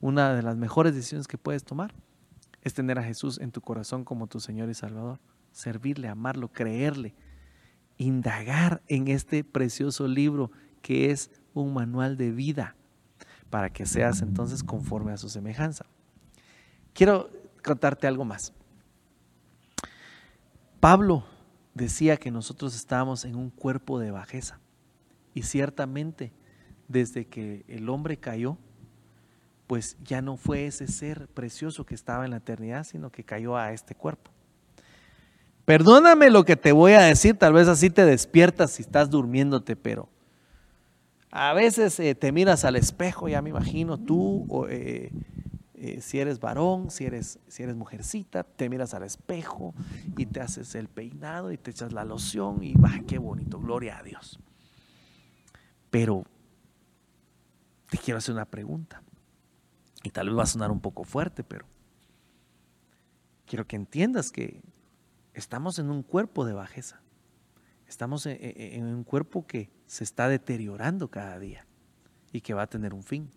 [0.00, 1.94] Una de las mejores decisiones que puedes tomar
[2.62, 5.20] es tener a Jesús en tu corazón como tu Señor y Salvador.
[5.52, 7.14] Servirle, amarlo, creerle,
[7.98, 12.76] indagar en este precioso libro que es un manual de vida
[13.50, 15.84] para que seas entonces conforme a su semejanza.
[16.94, 17.30] Quiero
[17.62, 18.54] contarte algo más.
[20.80, 21.24] Pablo
[21.74, 24.58] decía que nosotros estábamos en un cuerpo de bajeza.
[25.34, 26.32] Y ciertamente,
[26.88, 28.56] desde que el hombre cayó,
[29.66, 33.56] pues ya no fue ese ser precioso que estaba en la eternidad, sino que cayó
[33.56, 34.32] a este cuerpo.
[35.64, 39.76] Perdóname lo que te voy a decir, tal vez así te despiertas si estás durmiéndote,
[39.76, 40.08] pero
[41.30, 45.12] a veces eh, te miras al espejo, ya me imagino tú, o, eh,
[45.82, 49.72] eh, si eres varón, si eres, si eres mujercita, te miras al espejo
[50.18, 53.96] y te haces el peinado y te echas la loción y va, qué bonito, gloria
[53.96, 54.38] a Dios.
[55.88, 56.26] Pero
[57.88, 59.02] te quiero hacer una pregunta.
[60.02, 61.64] Y tal vez va a sonar un poco fuerte, pero
[63.46, 64.60] quiero que entiendas que
[65.32, 67.00] estamos en un cuerpo de bajeza.
[67.86, 71.66] Estamos en un cuerpo que se está deteriorando cada día
[72.32, 73.30] y que va a tener un fin.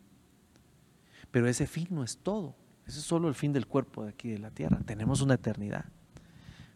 [1.33, 2.53] Pero ese fin no es todo.
[2.85, 4.79] Ese es solo el fin del cuerpo de aquí de la tierra.
[4.85, 5.85] Tenemos una eternidad.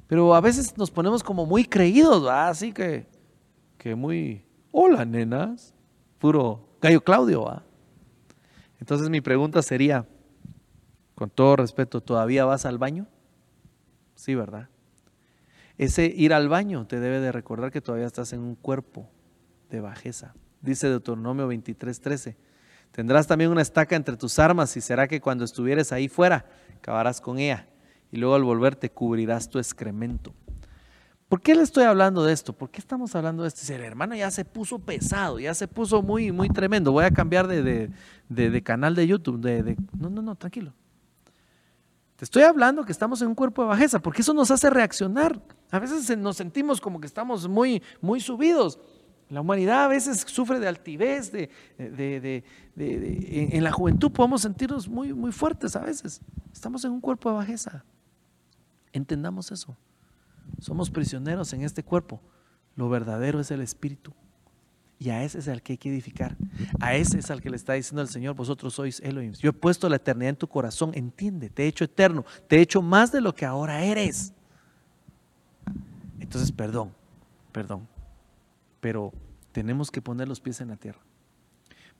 [0.07, 3.05] Pero a veces nos ponemos como muy creídos, así que,
[3.77, 5.75] que muy, hola nenas,
[6.17, 7.61] puro gallo Claudio.
[8.79, 10.07] Entonces mi pregunta sería,
[11.13, 13.05] con todo respeto, ¿todavía vas al baño?
[14.15, 14.69] Sí, ¿verdad?
[15.77, 19.07] Ese ir al baño te debe de recordar que todavía estás en un cuerpo
[19.69, 20.33] de bajeza.
[20.61, 22.46] Dice Deuteronomio 23, 13.
[22.91, 26.45] Tendrás también una estaca entre tus armas y será que cuando estuvieres ahí fuera,
[26.78, 27.67] acabarás con ella
[28.12, 30.34] y luego al volverte cubrirás tu excremento.
[31.30, 32.54] ¿Por qué le estoy hablando de esto?
[32.54, 33.73] ¿Por qué estamos hablando de esto?
[33.73, 36.93] El hermano ya se puso pesado, ya se puso muy, muy tremendo.
[36.93, 37.91] Voy a cambiar de,
[38.63, 39.78] canal de YouTube.
[40.00, 40.73] no, no, no, tranquilo.
[42.15, 45.39] Te estoy hablando que estamos en un cuerpo de bajeza, porque eso nos hace reaccionar.
[45.69, 48.80] A veces nos sentimos como que estamos muy, muy subidos.
[49.29, 51.49] La humanidad a veces sufre de altivez, de,
[52.77, 56.21] en la juventud podemos sentirnos muy, muy fuertes a veces.
[56.53, 57.83] Estamos en un cuerpo de bajeza.
[58.93, 59.75] Entendamos eso.
[60.61, 62.21] Somos prisioneros en este cuerpo.
[62.75, 64.13] Lo verdadero es el espíritu.
[64.97, 66.37] Y a ese es al que hay que edificar.
[66.79, 69.33] A ese es al que le está diciendo el Señor, vosotros sois Elohim.
[69.33, 70.91] Yo he puesto la eternidad en tu corazón.
[70.93, 72.23] Entiende, te he hecho eterno.
[72.47, 74.33] Te he hecho más de lo que ahora eres.
[76.19, 76.93] Entonces, perdón,
[77.52, 77.96] perdón
[78.80, 79.13] pero
[79.52, 81.00] tenemos que poner los pies en la tierra.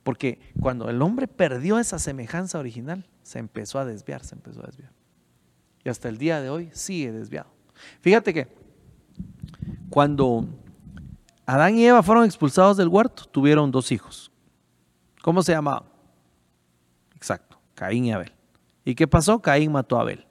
[0.02, 4.66] Porque cuando el hombre perdió esa semejanza original, se empezó a desviar, se empezó a
[4.66, 4.92] desviar.
[5.84, 7.50] Y hasta el día de hoy sigue desviado.
[8.00, 8.48] Fíjate que
[9.90, 10.46] cuando
[11.46, 14.30] Adán y Eva fueron expulsados del huerto, tuvieron dos hijos.
[15.22, 15.84] ¿Cómo se llamaban?
[17.14, 18.32] Exacto, Caín y Abel.
[18.84, 19.40] ¿Y qué pasó?
[19.40, 20.26] Caín mató a Abel.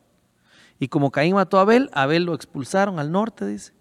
[0.79, 3.73] Y como Caín mató a Abel, Abel lo expulsaron al norte, dice.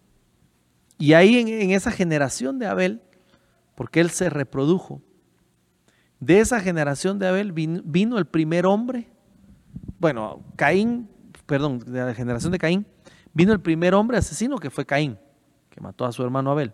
[0.98, 3.02] Y ahí en, esa generación de Abel,
[3.74, 5.02] porque él se reprodujo,
[6.20, 9.10] de esa generación de Abel vino, el primer hombre,
[9.98, 11.08] bueno, Caín,
[11.44, 12.86] perdón, de la generación de Caín,
[13.34, 15.18] vino el primer hombre asesino que fue Caín,
[15.68, 16.72] que mató a su hermano Abel.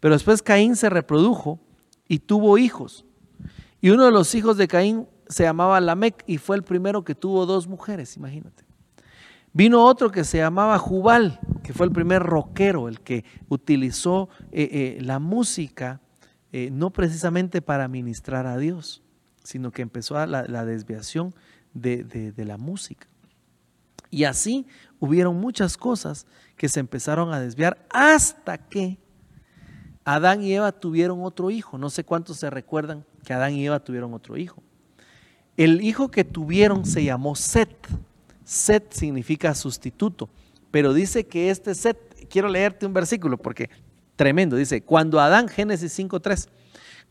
[0.00, 1.58] Pero después Caín se reprodujo
[2.06, 3.06] y tuvo hijos.
[3.80, 7.14] Y uno de los hijos de Caín se llamaba Lamec y fue el primero que
[7.14, 8.64] tuvo dos mujeres, imagínate.
[9.54, 14.68] Vino otro que se llamaba Jubal, que fue el primer rockero, el que utilizó eh,
[14.72, 16.00] eh, la música
[16.52, 19.02] eh, no precisamente para ministrar a Dios,
[19.44, 21.34] sino que empezó la, la desviación
[21.72, 23.06] de, la música.
[24.10, 24.66] Y así
[24.98, 26.26] hubieron muchas cosas
[26.56, 28.98] que se empezaron a desviar hasta que
[30.04, 31.78] Adán y Eva tuvieron otro hijo.
[31.78, 34.62] No sé cuántos se recuerdan que Adán y Eva tuvieron otro hijo.
[35.56, 37.88] El hijo que tuvieron se llamó Set.
[38.44, 40.28] Set significa sustituto,
[40.70, 43.70] pero dice que este Set, quiero leerte un versículo porque
[44.16, 46.48] tremendo, dice, cuando Adán, Génesis 5.3,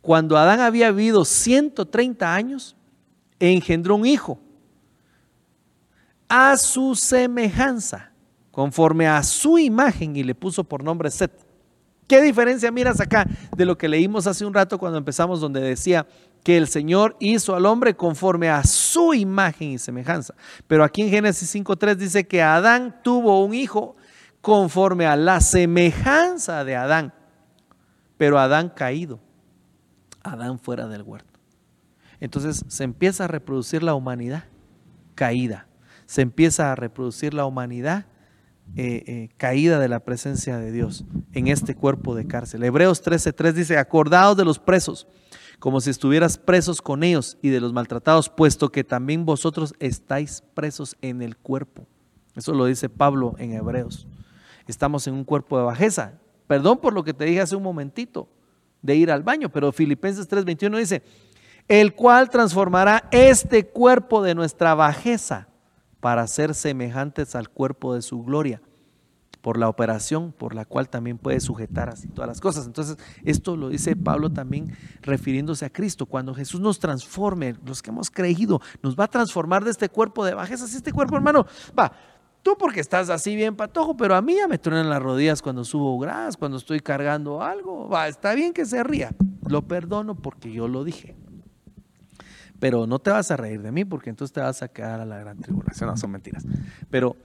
[0.01, 2.75] cuando Adán había vivido 130 años,
[3.39, 4.39] engendró un hijo
[6.27, 8.11] a su semejanza,
[8.51, 11.31] conforme a su imagen y le puso por nombre Set.
[12.07, 13.25] ¿Qué diferencia miras acá
[13.55, 16.05] de lo que leímos hace un rato cuando empezamos donde decía
[16.43, 20.35] que el Señor hizo al hombre conforme a su imagen y semejanza?
[20.67, 23.95] Pero aquí en Génesis 5.3 dice que Adán tuvo un hijo
[24.41, 27.13] conforme a la semejanza de Adán,
[28.17, 29.19] pero Adán caído,
[30.21, 31.39] Adán fuera del huerto.
[32.19, 34.43] Entonces se empieza a reproducir la humanidad
[35.15, 35.67] caída,
[36.05, 38.05] se empieza a reproducir la humanidad
[38.75, 42.63] eh, eh, caída de la presencia de Dios en este cuerpo de cárcel.
[42.63, 45.07] Hebreos 13:3 dice, acordaos de los presos,
[45.63, 50.43] como si estuvieras presos con ellos y de los maltratados, puesto que también vosotros estáis
[50.53, 51.87] presos en el cuerpo.
[52.35, 54.05] Eso lo dice Pablo en Hebreos.
[54.67, 56.19] Estamos en un cuerpo de bajeza.
[56.47, 58.27] Perdón por lo que te dije hace un momentito
[58.81, 61.01] de ir al baño, pero Filipenses 3:21 dice,
[61.69, 65.47] el cual transformará este cuerpo de nuestra bajeza
[66.01, 68.61] para ser semejantes al cuerpo de su gloria,
[69.43, 72.65] por la operación por la cual también puede sujetar así todas las cosas.
[72.65, 76.05] Entonces, esto lo dice Pablo también refiriéndose a Cristo.
[76.05, 80.23] Cuando Jesús nos transforme, los que hemos creído, nos va a transformar de este cuerpo
[80.23, 80.63] de bajeza.
[80.63, 81.45] Así este cuerpo, hermano,
[81.77, 81.91] va,
[82.41, 85.63] Tú porque estás así bien patojo, pero a mí ya me truenan las rodillas cuando
[85.63, 87.87] subo gras, cuando estoy cargando algo.
[87.89, 89.11] Va, está bien que se ría.
[89.47, 91.15] Lo perdono porque yo lo dije.
[92.59, 95.05] Pero no te vas a reír de mí porque entonces te vas a quedar a
[95.05, 95.89] la gran tribulación.
[95.89, 96.45] No, son mentiras.
[96.89, 97.15] Pero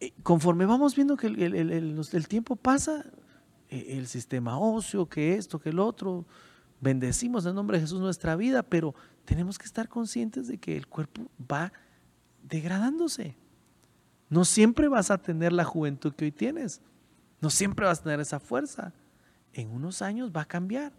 [0.00, 3.04] eh, conforme vamos viendo que el, tiempo pasa,
[3.68, 6.26] e, el sistema óseo, que esto, que el otro,
[6.80, 8.94] bendecimos en nombre de Jesús nuestra vida, pero
[9.24, 11.72] tenemos que estar conscientes de que el cuerpo va
[12.42, 13.36] degradándose.
[14.28, 16.80] No siempre vas a tener la juventud que hoy tienes.
[17.40, 18.92] No siempre vas a tener esa fuerza.
[19.52, 20.92] En unos años va a cambiar.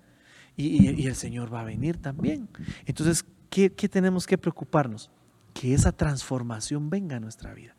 [0.57, 2.49] Y, el Señor va a venir también.
[2.85, 5.09] Entonces, ¿qué, tenemos que preocuparnos?
[5.53, 7.75] Que esa transformación venga a nuestra vida.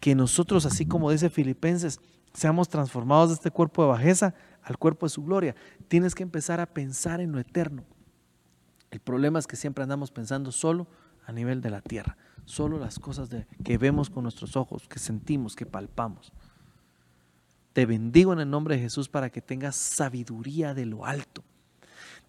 [0.00, 2.00] Que nosotros, así como dice Filipenses,
[2.32, 5.54] seamos transformados de este cuerpo de bajeza al cuerpo de su gloria.
[5.88, 7.84] Tienes que empezar a pensar en lo eterno.
[8.90, 10.86] El problema es que siempre andamos pensando solo
[11.26, 14.98] a nivel de la tierra, solo las cosas de, que vemos con nuestros ojos, que
[14.98, 16.32] sentimos, que palpamos.
[17.72, 21.44] Te bendigo en el nombre de Jesús para que tengas sabiduría de lo alto.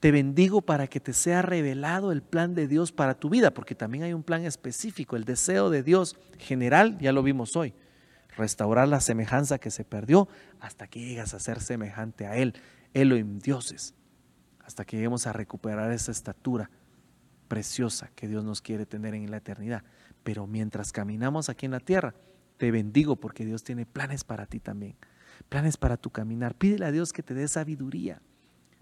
[0.02, 3.76] Te bendigo para que te sea revelado el plan de Dios para tu vida, porque
[3.76, 7.76] también hay un plan específico, el deseo de Dios general, ya lo vimos hoy,
[8.36, 10.28] restaurar la semejanza que se perdió
[10.60, 12.56] hasta que llegas a ser semejante a Él,
[12.95, 13.93] Elohim dioses,
[14.66, 16.72] hasta que lleguemos a recuperar esa estatura
[17.47, 19.84] preciosa que Dios nos quiere tener en la eternidad.
[20.24, 22.16] Pero mientras caminamos aquí en la tierra,
[22.58, 24.95] te bendigo porque Dios tiene planes para ti también,
[25.47, 26.56] planes para tu caminar.
[26.56, 28.20] Pídele a Dios que te dé sabiduría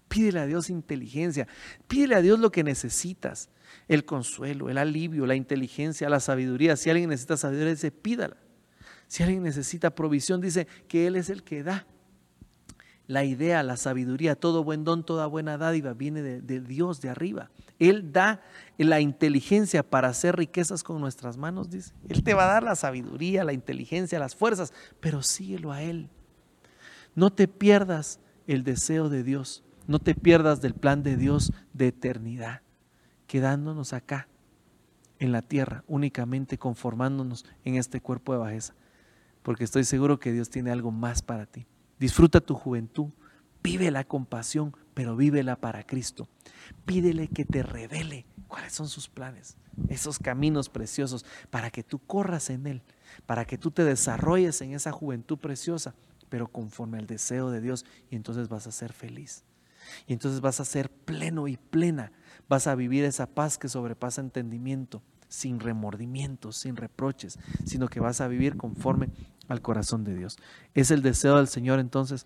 [0.09, 1.47] Pídele a Dios inteligencia.
[1.87, 3.49] Pídele a Dios lo que necesitas.
[3.87, 6.75] El consuelo, el alivio, la inteligencia, la sabiduría.
[6.75, 8.35] Si alguien necesita sabiduría, dice, pídala.
[9.07, 11.85] Si alguien necesita provisión, dice que Él es el que da.
[13.05, 17.09] La idea, la sabiduría, todo buen don, toda buena dádiva viene de, de Dios, de
[17.09, 17.49] arriba.
[17.79, 18.41] Él da
[18.77, 21.93] la inteligencia para hacer riquezas con nuestras manos, dice.
[22.07, 26.09] Él te va a dar la sabiduría, la inteligencia, las fuerzas, pero síguelo a Él.
[27.15, 29.63] No te pierdas el deseo de Dios.
[29.89, 32.61] No te pierdas del plan de Dios de eternidad,
[33.25, 34.27] quedándonos acá,
[35.17, 38.75] en la tierra, únicamente conformándonos en este cuerpo de bajeza,
[39.41, 41.65] porque estoy seguro que Dios tiene algo más para ti.
[41.97, 43.07] Disfruta tu juventud,
[43.63, 46.29] vive la compasión, pero vívela para Cristo.
[46.85, 52.51] Pídele que te revele cuáles son sus planes, esos caminos preciosos, para que tú corras
[52.51, 52.83] en Él,
[53.25, 55.95] para que tú te desarrolles en esa juventud preciosa,
[56.29, 59.45] pero conforme al deseo de Dios, y entonces vas a ser feliz.
[60.07, 62.11] Y entonces vas a ser pleno y plena.
[62.47, 68.21] Vas a vivir esa paz que sobrepasa entendimiento, sin remordimientos, sin reproches, sino que vas
[68.21, 69.09] a vivir conforme
[69.47, 70.37] al corazón de Dios.
[70.73, 72.25] Es el deseo del Señor entonces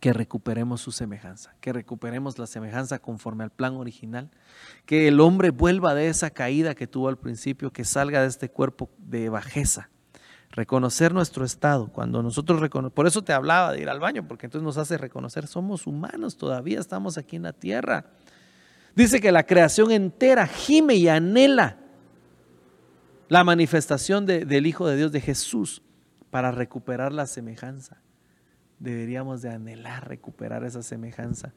[0.00, 4.30] que recuperemos su semejanza, que recuperemos la semejanza conforme al plan original,
[4.84, 8.50] que el hombre vuelva de esa caída que tuvo al principio, que salga de este
[8.50, 9.88] cuerpo de bajeza,
[10.54, 14.46] reconocer nuestro estado, cuando nosotros reconocemos, por eso te hablaba de ir al baño, porque
[14.46, 18.06] entonces nos hace reconocer, somos humanos, todavía estamos aquí en la tierra.
[18.94, 21.76] Dice que la creación entera gime y anhela
[23.28, 25.82] la manifestación del Hijo de Dios, de Jesús,
[26.30, 27.98] para recuperar la semejanza
[28.78, 31.52] deberíamos de anhelar recuperar esa semejanza.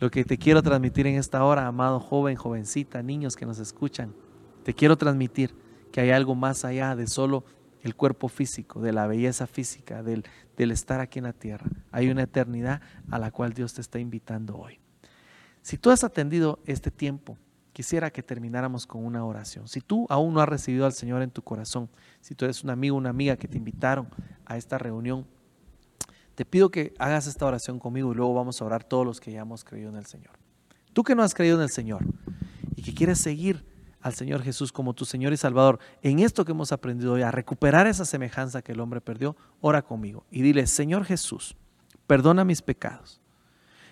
[0.00, 4.12] Lo que te quiero transmitir en esta hora, amado joven, jovencita, niños que nos escuchan,
[4.64, 5.54] te quiero transmitir
[5.92, 7.44] que hay algo más allá de solo
[7.84, 10.24] el cuerpo físico, de la belleza física, del,
[10.56, 11.70] del estar aquí en la tierra.
[11.92, 12.80] Hay una eternidad
[13.10, 14.80] a la cual Dios te está invitando hoy.
[15.60, 17.36] Si tú has atendido este tiempo,
[17.74, 19.68] quisiera que termináramos con una oración.
[19.68, 21.90] Si tú aún no has recibido al Señor en tu corazón,
[22.22, 24.08] si tú eres un amigo, una amiga que te invitaron
[24.46, 25.26] a esta reunión,
[26.34, 29.30] te pido que hagas esta oración conmigo y luego vamos a orar todos los que
[29.30, 30.32] ya hemos creído en el Señor.
[30.94, 32.02] Tú que no has creído en el Señor
[32.76, 33.73] y que quieres seguir
[34.04, 37.30] al Señor Jesús como tu Señor y Salvador, en esto que hemos aprendido hoy, a
[37.30, 41.56] recuperar esa semejanza que el hombre perdió, ora conmigo y dile, Señor Jesús,
[42.06, 43.22] perdona mis pecados,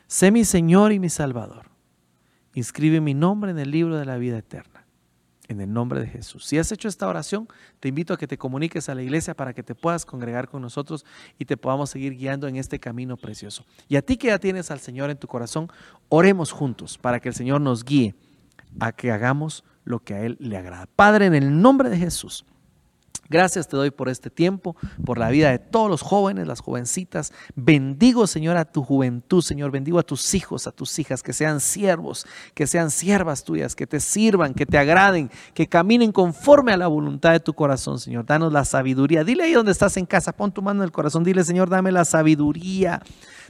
[0.06, 1.70] sé mi Señor y mi Salvador,
[2.52, 4.84] inscribe mi nombre en el libro de la vida eterna
[5.48, 6.44] en el nombre de Jesús.
[6.44, 7.48] Si has hecho esta oración,
[7.80, 10.62] te invito a que te comuniques a la iglesia para que te puedas congregar con
[10.62, 11.04] nosotros
[11.38, 13.64] y te podamos seguir guiando en este camino precioso.
[13.88, 15.70] Y a ti que ya tienes al Señor en tu corazón,
[16.08, 18.14] oremos juntos para que el Señor nos guíe
[18.78, 20.86] a que hagamos lo que a Él le agrada.
[20.94, 22.44] Padre, en el nombre de Jesús.
[23.32, 24.76] Gracias te doy por este tiempo,
[25.06, 27.32] por la vida de todos los jóvenes, las jovencitas.
[27.54, 29.70] Bendigo, Señor, a tu juventud, Señor.
[29.70, 33.86] Bendigo a tus hijos, a tus hijas, que sean siervos, que sean siervas tuyas, que
[33.86, 38.26] te sirvan, que te agraden, que caminen conforme a la voluntad de tu corazón, Señor.
[38.26, 39.24] Danos la sabiduría.
[39.24, 41.24] Dile ahí donde estás en casa, pon tu mano en el corazón.
[41.24, 43.00] Dile, Señor, dame la sabiduría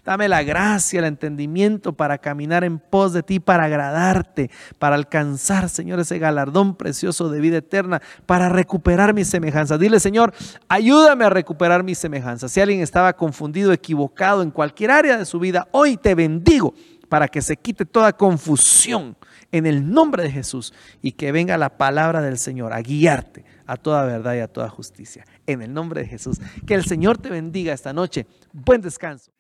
[0.05, 4.51] Dame la gracia, el entendimiento para caminar en pos de ti, para agradarte,
[4.81, 9.79] para alcanzar, Señor, ese galardón precioso de vida eterna, para recuperar mi semejanza.
[9.79, 10.35] Dile, Señor,
[10.69, 12.49] ayúdame a recuperar mi semejanza.
[12.49, 16.75] Si alguien estaba confundido, equivocado en cualquier área de su vida, hoy te bendigo
[17.09, 19.17] para que se quite toda confusión
[19.53, 23.77] en el nombre de Jesús y que venga la palabra del Señor a guiarte a
[23.77, 25.25] toda verdad y a toda justicia.
[25.47, 26.41] En el nombre de Jesús.
[26.67, 28.27] Que el Señor te bendiga esta noche.
[28.53, 29.31] Buen descanso.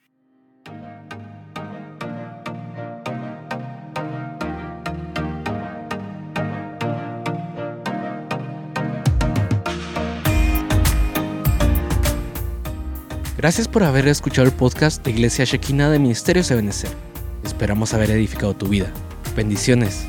[13.42, 16.92] Gracias por haber escuchado el podcast de Iglesia Shekina de Ministerios Ebenezer.
[17.42, 18.92] Esperamos haber edificado tu vida.
[19.34, 20.06] Bendiciones.